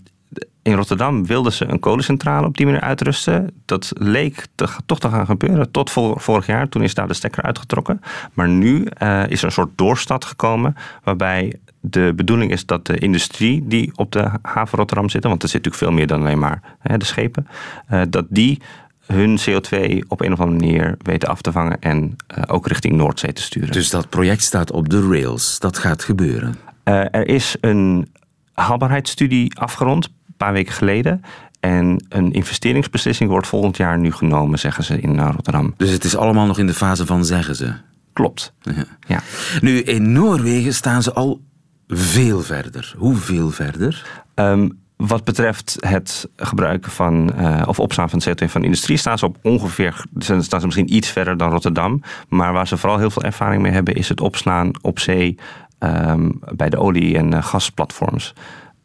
in 0.64 0.74
Rotterdam 0.74 1.26
wilden 1.26 1.54
ze 1.54 1.66
een 1.66 1.80
kolencentrale 1.80 2.48
op 2.48 2.58
die 2.58 2.66
manier 2.66 2.82
uitrusten. 2.82 3.52
Dat 3.66 3.92
leek 3.98 4.46
te, 4.56 4.68
toch 4.86 5.00
te 5.00 5.10
gaan 5.10 5.26
gebeuren 5.26 5.72
tot 5.72 5.92
vorig 6.16 6.46
jaar. 6.46 6.70
Toen 6.70 6.84
is 6.84 6.94
daar 6.94 7.08
de 7.08 7.14
stekker 7.14 7.44
uitgetrokken. 7.44 8.02
Maar 8.34 8.50
nu 8.50 8.88
uh, 9.02 9.24
is 9.28 9.40
er 9.40 9.46
een 9.46 9.52
soort 9.52 9.78
doorstad 9.78 10.26
gekomen 10.26 10.76
waarbij 11.04 11.60
de 11.80 12.14
bedoeling 12.16 12.52
is 12.52 12.66
dat 12.66 12.86
de 12.86 12.98
industrie 12.98 13.68
die 13.68 13.92
op 13.96 14.12
de 14.12 14.32
haven 14.42 14.78
Rotterdam 14.78 15.10
zit, 15.10 15.24
want 15.24 15.44
er 15.44 15.50
zit 15.50 15.64
natuurlijk 15.64 15.84
veel 15.84 15.98
meer 15.98 16.08
dan 16.08 16.22
alleen 16.22 16.40
maar 16.40 16.76
hè, 16.80 16.98
de 16.98 17.06
schepen, 17.06 17.48
uh, 17.92 18.02
dat 18.10 18.26
die 18.30 18.62
hun 19.06 19.40
CO2 19.40 20.08
op 20.08 20.22
een 20.22 20.34
of 20.34 20.40
andere 20.40 20.60
manier 20.60 20.96
weten 20.98 21.30
af 21.30 21.42
te 21.42 21.52
vangen 21.52 21.80
en 21.80 22.16
uh, 22.38 22.44
ook 22.48 22.68
richting 22.68 22.94
Noordzee 22.96 23.34
te 23.34 23.42
sturen. 23.42 23.72
Dus 23.72 23.90
dat 23.90 24.10
project 24.10 24.42
staat 24.42 24.72
op 24.72 24.90
de 24.90 25.08
rails. 25.08 25.60
Dat 25.60 25.78
gaat 25.78 26.04
gebeuren. 26.04 26.56
er 26.84 27.28
is 27.28 27.56
een 27.62 28.12
haalbaarheidsstudie 28.54 29.60
afgerond 29.60 30.10
paar 30.44 30.54
weken 30.54 30.74
geleden. 30.74 31.22
En 31.60 32.06
een 32.10 32.32
investeringsbeslissing 32.32 33.30
wordt 33.30 33.48
volgend 33.48 33.78
jaar 33.78 33.98
nu 33.98 34.12
genomen, 34.12 34.60
zeggen 34.60 34.84
ze 34.84 35.00
in 35.00 35.20
Rotterdam. 35.20 35.74
Dus 35.78 35.90
het 35.90 36.04
is 36.04 36.16
allemaal 36.16 36.46
nog 36.46 36.58
in 36.58 36.68
de 36.68 36.74
fase 36.74 37.06
van 37.06 37.26
zeggen 37.26 37.56
ze? 37.56 37.74
Klopt. 38.14 38.54
Ja. 38.62 38.86
ja. 39.08 39.20
Nu, 39.62 39.80
in 39.80 40.12
Noorwegen 40.12 40.74
staan 40.74 41.04
ze 41.04 41.14
al 41.14 41.42
veel 41.88 42.42
verder. 42.42 42.94
Hoeveel 42.98 43.50
verder? 43.50 44.24
Um, 44.36 44.80
wat 44.96 45.24
betreft 45.24 45.78
het 45.80 46.30
gebruiken 46.36 46.92
van, 46.92 47.32
uh, 47.40 47.62
of 47.66 47.80
opslaan 47.80 48.10
van 48.10 48.22
CO2 48.30 48.46
van 48.46 48.62
de 48.62 48.68
industrie, 48.68 48.98
staan 48.98 49.18
ze 49.18 49.26
op 49.26 49.38
ongeveer, 49.42 50.06
staan 50.20 50.60
ze 50.60 50.66
misschien 50.66 50.96
iets 50.96 51.10
verder 51.10 51.38
dan 51.38 51.52
Rotterdam. 51.52 52.02
Maar 52.30 52.54
waar 52.54 52.68
ze 52.68 52.78
vooral 52.78 52.98
heel 52.98 53.10
veel 53.10 53.24
ervaring 53.24 53.62
mee 53.62 53.72
hebben, 53.72 53.96
is 53.96 54.10
het 54.10 54.22
opslaan 54.22 54.72
op 54.82 55.00
zee 55.00 55.38
um, 55.80 56.40
bij 56.56 56.70
de 56.70 56.78
olie- 56.78 57.18
en 57.18 57.34
uh, 57.34 57.44
gasplatforms. 57.44 58.34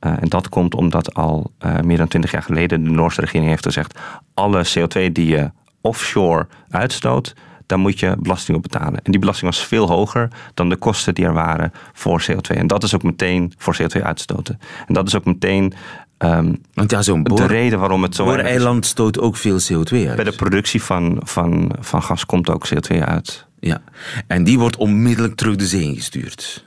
Uh, 0.01 0.13
en 0.21 0.29
dat 0.29 0.49
komt 0.49 0.75
omdat 0.75 1.15
al 1.15 1.53
uh, 1.65 1.81
meer 1.81 1.97
dan 1.97 2.09
twintig 2.09 2.31
jaar 2.31 2.43
geleden 2.43 2.85
de 2.85 2.91
Noorse 2.91 3.21
regering 3.21 3.49
heeft 3.49 3.65
gezegd: 3.65 3.99
alle 4.35 4.67
CO2 4.67 5.13
die 5.13 5.27
je 5.27 5.51
offshore 5.81 6.47
uitstoot, 6.69 7.35
daar 7.67 7.79
moet 7.79 8.01
je 8.01 8.17
belasting 8.19 8.57
op 8.57 8.63
betalen. 8.63 9.01
En 9.03 9.11
die 9.11 9.21
belasting 9.21 9.51
was 9.51 9.65
veel 9.65 9.89
hoger 9.89 10.29
dan 10.55 10.69
de 10.69 10.77
kosten 10.77 11.15
die 11.15 11.25
er 11.25 11.33
waren 11.33 11.73
voor 11.93 12.25
CO2. 12.31 12.57
En 12.57 12.67
dat 12.67 12.83
is 12.83 12.95
ook 12.95 13.03
meteen 13.03 13.53
voor 13.57 13.77
CO2 13.83 14.03
uitstoten. 14.03 14.61
En 14.87 14.95
dat 14.95 15.07
is 15.07 15.15
ook 15.15 15.25
meteen 15.25 15.73
um, 16.19 16.63
Want 16.75 16.91
ja, 16.91 17.03
zo'n 17.03 17.23
de 17.23 17.47
reden 17.47 17.79
waarom 17.79 18.03
het 18.03 18.15
zo 18.15 18.31
eiland 18.31 18.87
stoot 18.87 19.19
ook 19.19 19.37
veel 19.37 19.59
CO2 19.61 20.07
uit. 20.07 20.17
Bij 20.17 20.25
de 20.25 20.37
productie 20.37 20.83
van, 20.83 21.21
van, 21.25 21.73
van 21.81 22.03
gas 22.03 22.27
komt 22.27 22.51
ook 22.51 22.69
CO2 22.75 22.99
uit. 22.99 23.47
Ja, 23.61 23.83
en 24.27 24.45
die 24.45 24.59
wordt 24.59 24.77
onmiddellijk 24.77 25.35
terug 25.35 25.57
de 25.57 25.67
zee 25.67 25.83
ingestuurd. 25.83 26.65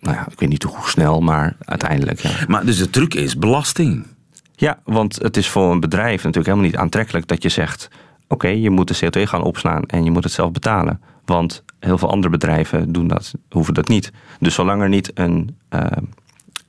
Nou 0.00 0.16
ja, 0.16 0.26
ik 0.30 0.40
weet 0.40 0.48
niet 0.48 0.62
hoe 0.62 0.88
snel, 0.88 1.20
maar 1.20 1.56
uiteindelijk. 1.64 2.20
Ja. 2.20 2.30
Maar 2.48 2.64
dus 2.64 2.78
de 2.78 2.90
truc 2.90 3.14
is 3.14 3.38
belasting. 3.38 4.06
Ja, 4.54 4.78
want 4.84 5.22
het 5.22 5.36
is 5.36 5.48
voor 5.48 5.72
een 5.72 5.80
bedrijf 5.80 6.16
natuurlijk 6.16 6.46
helemaal 6.46 6.66
niet 6.66 6.76
aantrekkelijk 6.76 7.26
dat 7.26 7.42
je 7.42 7.48
zegt: 7.48 7.88
oké, 8.22 8.34
okay, 8.34 8.58
je 8.58 8.70
moet 8.70 8.88
de 8.88 9.06
CO2 9.06 9.22
gaan 9.22 9.42
opslaan 9.42 9.82
en 9.84 10.04
je 10.04 10.10
moet 10.10 10.24
het 10.24 10.32
zelf 10.32 10.52
betalen. 10.52 11.00
Want 11.24 11.62
heel 11.80 11.98
veel 11.98 12.10
andere 12.10 12.32
bedrijven 12.32 12.92
doen 12.92 13.08
dat, 13.08 13.32
hoeven 13.50 13.74
dat 13.74 13.88
niet. 13.88 14.12
Dus 14.40 14.54
zolang 14.54 14.82
er 14.82 14.88
niet 14.88 15.10
een, 15.14 15.56
uh, 15.74 15.80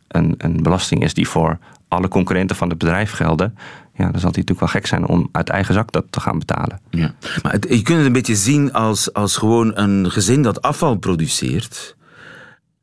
een, 0.08 0.36
een 0.38 0.64
belasting 0.64 1.04
is 1.04 1.14
die 1.14 1.28
voor 1.28 1.58
alle 1.88 2.08
concurrenten 2.08 2.56
van 2.56 2.70
het 2.70 2.78
bedrijf 2.78 3.12
gelden, 3.12 3.58
ja, 3.94 4.12
dan 4.12 4.20
zal 4.20 4.32
die 4.32 4.44
natuurlijk 4.44 4.60
wel 4.60 4.68
gek 4.68 4.86
zijn 4.86 5.08
om 5.08 5.30
uit 5.32 5.50
eigen 5.50 5.74
zak 5.74 5.92
dat 5.92 6.06
te 6.10 6.20
gaan 6.20 6.40
betalen. 6.40 6.80
Ja. 6.90 7.14
Maar 7.44 7.52
het, 7.52 7.66
je 7.70 7.82
kunt 7.82 7.98
het 7.98 8.06
een 8.06 8.14
beetje 8.14 8.36
zien 8.36 8.74
als, 8.74 9.14
als 9.14 9.38
gewoon 9.38 9.78
een 9.78 10.12
gezin 10.12 10.42
dat 10.42 10.62
afval 10.62 10.96
produceert. 10.96 11.96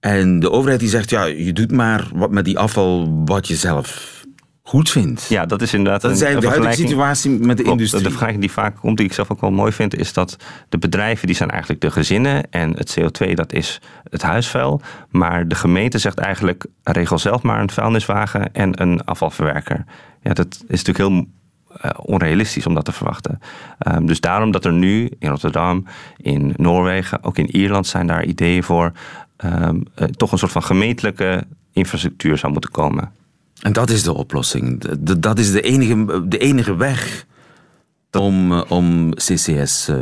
En 0.00 0.40
de 0.40 0.50
overheid 0.50 0.80
die 0.80 0.88
zegt, 0.88 1.10
ja, 1.10 1.24
je 1.24 1.52
doet 1.52 1.72
maar 1.72 2.08
wat 2.14 2.30
met 2.30 2.44
die 2.44 2.58
afval 2.58 3.22
wat 3.24 3.48
je 3.48 3.54
zelf 3.56 4.14
goed 4.66 4.90
vindt. 4.90 5.26
Ja, 5.28 5.46
dat 5.46 5.62
is 5.62 5.74
inderdaad 5.74 6.00
dat 6.00 6.10
is 6.10 6.20
een, 6.20 6.40
de 6.40 6.48
huidige 6.48 6.72
situatie 6.72 7.30
met 7.30 7.56
de 7.56 7.62
Klopt, 7.62 7.68
industrie. 7.68 8.02
De 8.02 8.08
vergelijking 8.08 8.44
die 8.44 8.52
vaak 8.52 8.76
komt, 8.76 8.96
die 8.96 9.06
ik 9.06 9.12
zelf 9.12 9.30
ook 9.30 9.40
wel 9.40 9.50
mooi 9.50 9.72
vind, 9.72 9.96
is 9.96 10.12
dat 10.12 10.36
de 10.68 10.78
bedrijven 10.78 11.26
die 11.26 11.36
zijn 11.36 11.50
eigenlijk 11.50 11.80
de 11.80 11.90
gezinnen 11.90 12.50
en 12.50 12.76
het 12.76 12.98
CO2 13.00 13.32
dat 13.32 13.52
is 13.52 13.80
het 14.10 14.22
huisvuil. 14.22 14.80
Maar 15.10 15.48
de 15.48 15.54
gemeente 15.54 15.98
zegt 15.98 16.18
eigenlijk, 16.18 16.66
regel 16.82 17.18
zelf 17.18 17.42
maar 17.42 17.60
een 17.60 17.70
vuilniswagen 17.70 18.52
en 18.52 18.82
een 18.82 19.04
afvalverwerker. 19.04 19.84
Ja, 20.22 20.32
dat 20.32 20.64
is 20.68 20.82
natuurlijk 20.82 20.98
heel 20.98 21.26
uh, 21.84 21.90
onrealistisch 21.96 22.66
om 22.66 22.74
dat 22.74 22.84
te 22.84 22.92
verwachten. 22.92 23.38
Um, 23.92 24.06
dus 24.06 24.20
daarom 24.20 24.50
dat 24.50 24.64
er 24.64 24.72
nu 24.72 25.10
in 25.18 25.28
Rotterdam, 25.28 25.86
in 26.16 26.52
Noorwegen, 26.56 27.24
ook 27.24 27.38
in 27.38 27.56
Ierland 27.56 27.86
zijn 27.86 28.06
daar 28.06 28.24
ideeën 28.24 28.62
voor 28.62 28.92
um, 29.44 29.82
uh, 29.98 30.08
toch 30.08 30.32
een 30.32 30.38
soort 30.38 30.52
van 30.52 30.62
gemeentelijke 30.62 31.46
infrastructuur 31.72 32.38
zou 32.38 32.52
moeten 32.52 32.70
komen. 32.70 33.10
En 33.60 33.72
dat 33.72 33.90
is 33.90 34.02
de 34.02 34.14
oplossing. 34.14 34.80
De, 34.98 35.18
dat 35.18 35.38
is 35.38 35.52
de 35.52 35.60
enige, 35.60 36.28
de 36.28 36.38
enige 36.38 36.76
weg 36.76 37.26
om, 38.16 38.52
uh, 38.52 38.62
om 38.68 39.14
CCS 39.14 39.88
uh, 39.88 39.96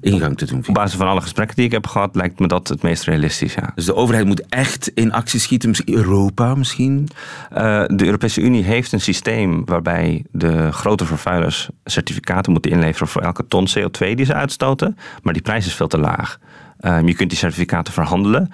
ingang 0.00 0.36
te 0.36 0.46
doen. 0.46 0.64
Op 0.68 0.74
basis 0.74 0.98
van 0.98 1.06
alle 1.06 1.20
gesprekken 1.20 1.56
die 1.56 1.64
ik 1.64 1.72
heb 1.72 1.86
gehad, 1.86 2.16
lijkt 2.16 2.38
me 2.38 2.46
dat 2.46 2.68
het 2.68 2.82
meest 2.82 3.04
realistisch. 3.04 3.54
Ja. 3.54 3.72
Dus 3.74 3.84
de 3.84 3.94
overheid 3.94 4.26
moet 4.26 4.46
echt 4.48 4.90
in 4.94 5.12
actie 5.12 5.40
schieten, 5.40 5.68
misschien 5.68 5.94
Europa 5.94 6.54
misschien? 6.54 7.08
Uh, 7.52 7.58
de 7.86 8.04
Europese 8.04 8.40
Unie 8.40 8.62
heeft 8.62 8.92
een 8.92 9.00
systeem 9.00 9.64
waarbij 9.64 10.24
de 10.30 10.72
grote 10.72 11.04
vervuilers 11.04 11.68
certificaten 11.84 12.52
moeten 12.52 12.70
inleveren 12.70 13.08
voor 13.08 13.22
elke 13.22 13.46
ton 13.46 13.68
CO2 13.68 14.14
die 14.14 14.24
ze 14.24 14.34
uitstoten. 14.34 14.96
Maar 15.22 15.32
die 15.32 15.42
prijs 15.42 15.66
is 15.66 15.74
veel 15.74 15.88
te 15.88 15.98
laag. 15.98 16.38
Um, 16.80 17.06
je 17.06 17.14
kunt 17.14 17.30
die 17.30 17.38
certificaten 17.38 17.92
verhandelen. 17.92 18.52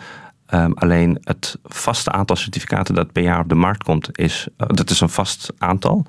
Um, 0.55 0.73
alleen 0.75 1.19
het 1.21 1.59
vaste 1.63 2.13
aantal 2.13 2.37
certificaten 2.37 2.95
dat 2.95 3.13
per 3.13 3.23
jaar 3.23 3.41
op 3.41 3.49
de 3.49 3.55
markt 3.55 3.83
komt, 3.83 4.19
is, 4.19 4.49
uh, 4.59 4.67
dat 4.69 4.91
is 4.91 5.01
een 5.01 5.09
vast 5.09 5.53
aantal. 5.59 6.07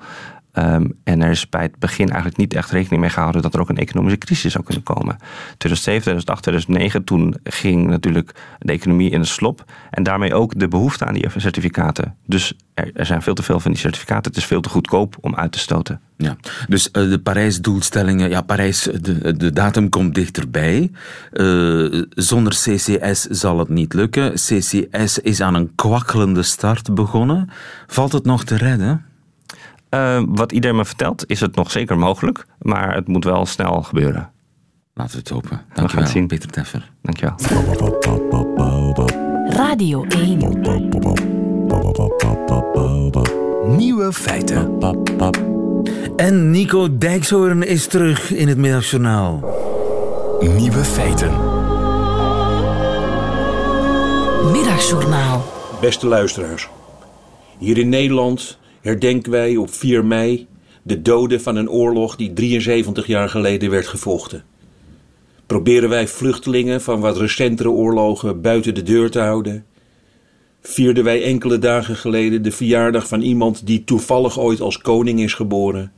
Um, 0.58 0.98
en 1.04 1.22
er 1.22 1.30
is 1.30 1.48
bij 1.48 1.62
het 1.62 1.78
begin 1.78 2.06
eigenlijk 2.06 2.36
niet 2.36 2.54
echt 2.54 2.70
rekening 2.70 3.00
mee 3.00 3.10
gehouden 3.10 3.42
dat 3.42 3.54
er 3.54 3.60
ook 3.60 3.68
een 3.68 3.76
economische 3.76 4.18
crisis 4.18 4.52
zou 4.52 4.64
kunnen 4.64 4.82
komen. 4.82 5.16
2007, 5.58 6.00
2008, 6.00 6.42
2009, 6.42 7.04
toen 7.04 7.36
ging 7.44 7.86
natuurlijk 7.86 8.34
de 8.58 8.72
economie 8.72 9.10
in 9.10 9.20
de 9.20 9.26
slop. 9.26 9.64
En 9.90 10.02
daarmee 10.02 10.34
ook 10.34 10.58
de 10.58 10.68
behoefte 10.68 11.04
aan 11.04 11.14
die 11.14 11.28
certificaten. 11.36 12.14
Dus 12.26 12.54
er, 12.74 13.06
zijn 13.06 13.22
veel 13.22 13.34
te 13.34 13.42
veel 13.42 13.60
van 13.60 13.70
die 13.70 13.80
certificaten. 13.80 14.30
Het 14.30 14.40
is 14.40 14.46
veel 14.46 14.60
te 14.60 14.68
goedkoop 14.68 15.16
om 15.20 15.34
uit 15.34 15.52
te 15.52 15.58
stoten. 15.58 16.00
Ja, 16.16 16.36
dus 16.68 16.86
uh, 16.86 17.10
de 17.10 17.18
Parijs-doelstellingen, 17.18 18.28
ja, 18.28 18.40
Parijs, 18.40 18.82
de, 19.00 19.36
de 19.36 19.52
datum 19.52 19.88
komt 19.88 20.14
dichterbij. 20.14 20.90
Uh, 21.32 22.02
zonder 22.10 22.52
CCS 22.52 23.22
zal 23.22 23.58
het 23.58 23.68
niet 23.68 23.94
lukken. 23.94 24.32
CCS 24.32 25.18
is 25.18 25.40
aan 25.40 25.54
een 25.54 25.74
kwakkelende 25.74 26.42
start 26.42 26.94
begonnen. 26.94 27.50
Valt 27.86 28.12
het 28.12 28.24
nog 28.24 28.44
te 28.44 28.56
redden? 28.56 29.05
Uh, 29.90 30.22
wat 30.26 30.52
iedereen 30.52 30.76
me 30.76 30.84
vertelt, 30.84 31.24
is 31.26 31.40
het 31.40 31.54
nog 31.54 31.70
zeker 31.70 31.98
mogelijk. 31.98 32.46
Maar 32.58 32.94
het 32.94 33.08
moet 33.08 33.24
wel 33.24 33.46
snel 33.46 33.82
gebeuren. 33.82 34.30
Laten 34.94 35.12
we 35.12 35.18
het 35.18 35.28
hopen. 35.28 35.60
We 35.74 35.88
gaan 35.88 36.02
het 36.02 36.10
zien. 36.10 36.26
Peter 36.26 36.50
Teffer. 36.50 36.90
Dankjewel. 37.02 37.34
Radio 39.48 40.04
1. 40.04 40.38
Nieuwe 43.76 44.12
feiten. 44.12 44.78
En 46.16 46.50
Nico 46.50 46.98
Dijkshoorn 46.98 47.62
is 47.62 47.86
terug 47.86 48.32
in 48.32 48.48
het 48.48 48.58
middagjournaal. 48.58 49.40
Nieuwe 50.40 50.84
feiten. 50.84 51.30
Middagjournaal. 54.52 55.44
Beste 55.80 56.06
luisteraars. 56.06 56.68
Hier 57.58 57.78
in 57.78 57.88
Nederland 57.88 58.58
herdenken 58.86 59.30
wij 59.30 59.56
op 59.56 59.70
4 59.70 60.04
mei 60.04 60.46
de 60.82 61.02
doden 61.02 61.40
van 61.40 61.56
een 61.56 61.70
oorlog 61.70 62.16
die 62.16 62.32
73 62.32 63.06
jaar 63.06 63.28
geleden 63.28 63.70
werd 63.70 63.86
gevochten. 63.86 64.44
Proberen 65.46 65.88
wij 65.88 66.08
vluchtelingen 66.08 66.80
van 66.80 67.00
wat 67.00 67.16
recentere 67.16 67.70
oorlogen 67.70 68.40
buiten 68.40 68.74
de 68.74 68.82
deur 68.82 69.10
te 69.10 69.18
houden? 69.18 69.64
Vierden 70.60 71.04
wij 71.04 71.22
enkele 71.22 71.58
dagen 71.58 71.96
geleden 71.96 72.42
de 72.42 72.50
verjaardag 72.50 73.08
van 73.08 73.20
iemand 73.20 73.66
die 73.66 73.84
toevallig 73.84 74.38
ooit 74.38 74.60
als 74.60 74.78
koning 74.78 75.20
is 75.20 75.34
geboren? 75.34 75.92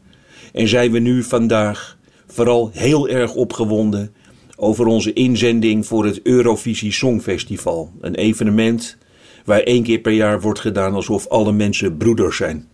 En 0.53 0.69
zijn 0.69 0.93
we 0.93 0.99
nu 0.99 1.23
vandaag 1.23 1.99
vooral 2.27 2.71
heel 2.73 3.09
erg 3.09 3.35
opgewonden 3.35 4.15
over 4.57 4.87
onze 4.87 5.13
inzending 5.13 5.87
voor 5.87 6.05
het 6.05 6.23
Eurovisie 6.23 6.93
Songfestival, 6.93 7.93
een 8.01 8.15
evenement 8.15 8.97
waar 9.45 9.61
één 9.61 9.83
keer 9.83 9.99
per 9.99 10.13
jaar 10.13 10.41
wordt 10.41 10.61
gedaan 10.61 10.95
alsof 10.95 11.27
alle 11.27 11.53
mensen 11.53 11.97
broeders 11.97 12.37
zijn. 12.37 12.69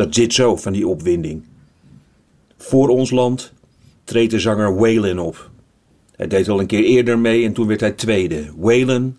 Dat 0.00 0.14
zit 0.14 0.34
zo 0.34 0.56
van 0.56 0.72
die 0.72 0.88
opwinding. 0.88 1.42
Voor 2.56 2.88
ons 2.88 3.10
land 3.10 3.52
treedt 4.04 4.30
de 4.30 4.38
zanger 4.38 4.76
Waylon 4.76 5.18
op. 5.18 5.50
Hij 6.16 6.26
deed 6.26 6.48
al 6.48 6.60
een 6.60 6.66
keer 6.66 6.84
eerder 6.84 7.18
mee 7.18 7.44
en 7.44 7.52
toen 7.52 7.66
werd 7.66 7.80
hij 7.80 7.92
tweede. 7.92 8.44
Waylon 8.56 9.16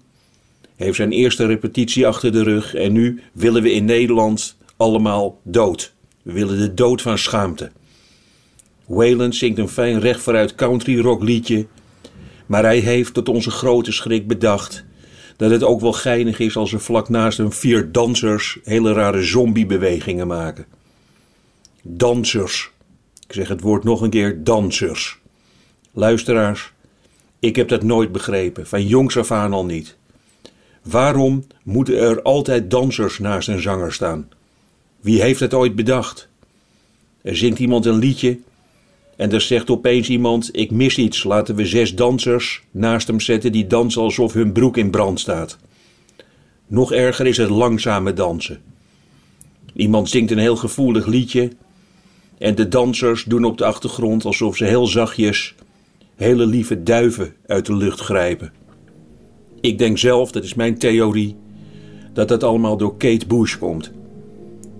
heeft 0.75 0.95
zijn 0.95 1.11
eerste 1.11 1.45
repetitie 1.45 2.07
achter 2.07 2.31
de 2.31 2.43
rug 2.43 2.75
en 2.75 2.91
nu 2.91 3.21
willen 3.33 3.63
we 3.63 3.71
in 3.71 3.85
Nederland 3.85 4.57
allemaal 4.77 5.39
dood. 5.43 5.93
We 6.21 6.31
willen 6.31 6.57
de 6.57 6.73
dood 6.73 7.01
van 7.01 7.17
schaamte. 7.17 7.71
Waylon 8.85 9.33
zingt 9.33 9.57
een 9.57 9.69
fijn 9.69 9.99
recht 9.99 10.21
vooruit 10.21 10.55
country 10.55 10.99
rock 10.99 11.23
liedje, 11.23 11.65
maar 12.45 12.63
hij 12.63 12.79
heeft 12.79 13.13
tot 13.13 13.29
onze 13.29 13.51
grote 13.51 13.91
schrik 13.91 14.27
bedacht 14.27 14.85
dat 15.41 15.51
het 15.51 15.63
ook 15.63 15.81
wel 15.81 15.93
geinig 15.93 16.39
is 16.39 16.55
als 16.55 16.73
er 16.73 16.79
vlak 16.79 17.09
naast 17.09 17.37
hem 17.37 17.51
vier 17.51 17.91
dansers 17.91 18.59
hele 18.63 18.93
rare 18.93 19.23
zombiebewegingen 19.23 20.27
maken. 20.27 20.65
Dansers. 21.81 22.71
Ik 23.27 23.33
zeg 23.33 23.47
het 23.47 23.61
woord 23.61 23.83
nog 23.83 24.01
een 24.01 24.09
keer, 24.09 24.43
dansers. 24.43 25.19
Luisteraars, 25.91 26.73
ik 27.39 27.55
heb 27.55 27.67
dat 27.67 27.83
nooit 27.83 28.11
begrepen, 28.11 28.67
van 28.67 28.87
jongs 28.87 29.17
af 29.17 29.31
aan 29.31 29.53
al 29.53 29.65
niet. 29.65 29.95
Waarom 30.81 31.47
moeten 31.63 31.97
er 31.97 32.21
altijd 32.21 32.71
dansers 32.71 33.19
naast 33.19 33.47
een 33.47 33.61
zanger 33.61 33.93
staan? 33.93 34.29
Wie 34.99 35.21
heeft 35.21 35.39
het 35.39 35.53
ooit 35.53 35.75
bedacht? 35.75 36.27
Er 37.21 37.37
zingt 37.37 37.59
iemand 37.59 37.85
een 37.85 37.97
liedje 37.97 38.39
en 39.21 39.31
er 39.31 39.41
zegt 39.41 39.69
opeens 39.69 40.09
iemand: 40.09 40.49
Ik 40.51 40.71
mis 40.71 40.97
iets, 40.97 41.23
laten 41.23 41.55
we 41.55 41.65
zes 41.65 41.95
dansers 41.95 42.61
naast 42.71 43.07
hem 43.07 43.19
zetten 43.19 43.51
die 43.51 43.67
dansen 43.67 44.01
alsof 44.01 44.33
hun 44.33 44.51
broek 44.51 44.77
in 44.77 44.89
brand 44.89 45.19
staat. 45.19 45.57
Nog 46.67 46.91
erger 46.91 47.27
is 47.27 47.37
het 47.37 47.49
langzame 47.49 48.13
dansen. 48.13 48.61
Iemand 49.73 50.09
zingt 50.09 50.31
een 50.31 50.37
heel 50.37 50.55
gevoelig 50.55 51.05
liedje 51.05 51.51
en 52.37 52.55
de 52.55 52.67
dansers 52.67 53.23
doen 53.23 53.43
op 53.43 53.57
de 53.57 53.65
achtergrond 53.65 54.25
alsof 54.25 54.57
ze 54.57 54.65
heel 54.65 54.87
zachtjes 54.87 55.55
hele 56.15 56.45
lieve 56.45 56.83
duiven 56.83 57.33
uit 57.45 57.65
de 57.65 57.75
lucht 57.75 57.99
grijpen. 57.99 58.53
Ik 59.59 59.77
denk 59.77 59.97
zelf, 59.97 60.31
dat 60.31 60.43
is 60.43 60.53
mijn 60.53 60.77
theorie, 60.77 61.35
dat 62.13 62.27
dat 62.27 62.43
allemaal 62.43 62.77
door 62.77 62.97
Kate 62.97 63.25
Bush 63.27 63.57
komt. 63.57 63.91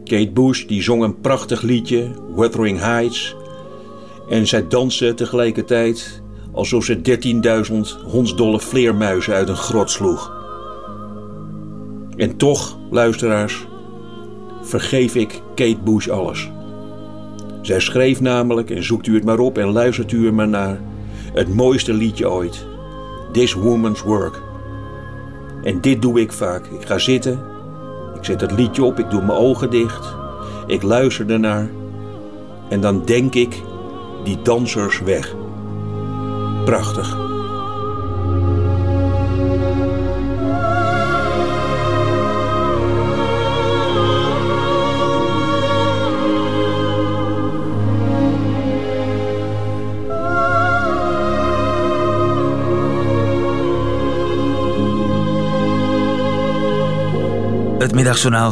Kate 0.04 0.32
Bush 0.32 0.66
die 0.66 0.82
zong 0.82 1.04
een 1.04 1.20
prachtig 1.20 1.62
liedje, 1.62 2.12
Wuthering 2.36 2.80
Heights, 2.80 3.36
en 4.32 4.48
zij 4.48 4.68
danste 4.68 5.14
tegelijkertijd 5.14 6.22
alsof 6.52 6.86
ze 6.86 7.02
13.000 7.72 8.04
hondsdolle 8.06 8.60
vleermuizen 8.60 9.34
uit 9.34 9.50
een 9.50 9.56
grot 9.56 9.92
sloeg. 9.92 10.32
En 12.16 12.38
toch, 12.38 12.78
luisteraars, 12.92 13.68
vergeef 14.62 15.16
ik 15.16 15.42
Kate 15.56 15.78
Bush 15.84 16.08
alles. 16.08 16.50
Zij 17.62 17.80
schreef 17.80 18.22
namelijk, 18.22 18.70
en 18.70 18.84
zoekt 18.84 19.08
u 19.08 19.16
het 19.16 19.24
maar 19.24 19.40
op 19.40 19.58
en 19.58 19.72
luistert 19.72 20.12
u 20.12 20.26
er 20.26 20.34
maar 20.34 20.48
naar, 20.48 20.80
het 21.34 21.54
mooiste 21.56 21.94
liedje 21.94 22.30
ooit. 22.30 22.66
This 23.32 23.54
Woman's 23.54 24.02
Work. 24.02 24.42
En 25.64 25.82
dit 25.82 26.02
doe 26.02 26.22
ik 26.22 26.32
vaak. 26.32 26.66
Ik 26.66 26.86
ga 26.86 26.98
zitten, 26.98 27.40
ik 28.16 28.26
zet 28.26 28.42
het 28.42 28.52
liedje 28.52 28.84
op, 28.84 29.00
ik 29.00 29.10
doe 29.10 29.22
mijn 29.22 29.40
ogen 29.40 29.70
dicht, 29.70 30.16
ik 30.68 30.82
luister 30.82 31.32
ernaar 31.32 31.70
en 32.70 32.82
dan 32.82 33.06
denk 33.06 33.36
ik 33.36 33.62
die 34.24 34.42
dansers 34.42 35.00
weg. 35.04 35.36
Prachtig. 36.66 37.41
Het 57.92 58.00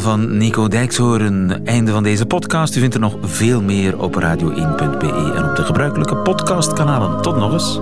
van 0.02 0.38
Nico 0.38 0.68
Dijkshoorn. 0.68 1.66
Einde 1.66 1.92
van 1.92 2.04
deze 2.04 2.26
podcast. 2.26 2.76
U 2.76 2.80
vindt 2.80 2.96
er 2.96 3.02
nog 3.02 3.18
veel 3.22 3.62
meer 3.62 4.00
op 4.00 4.16
radio1.be 4.16 5.34
en 5.36 5.50
op 5.50 5.56
de 5.56 5.64
gebruikelijke 5.64 6.16
podcastkanalen. 6.16 7.22
Tot 7.22 7.36
nog 7.36 7.54
eens. 7.54 7.80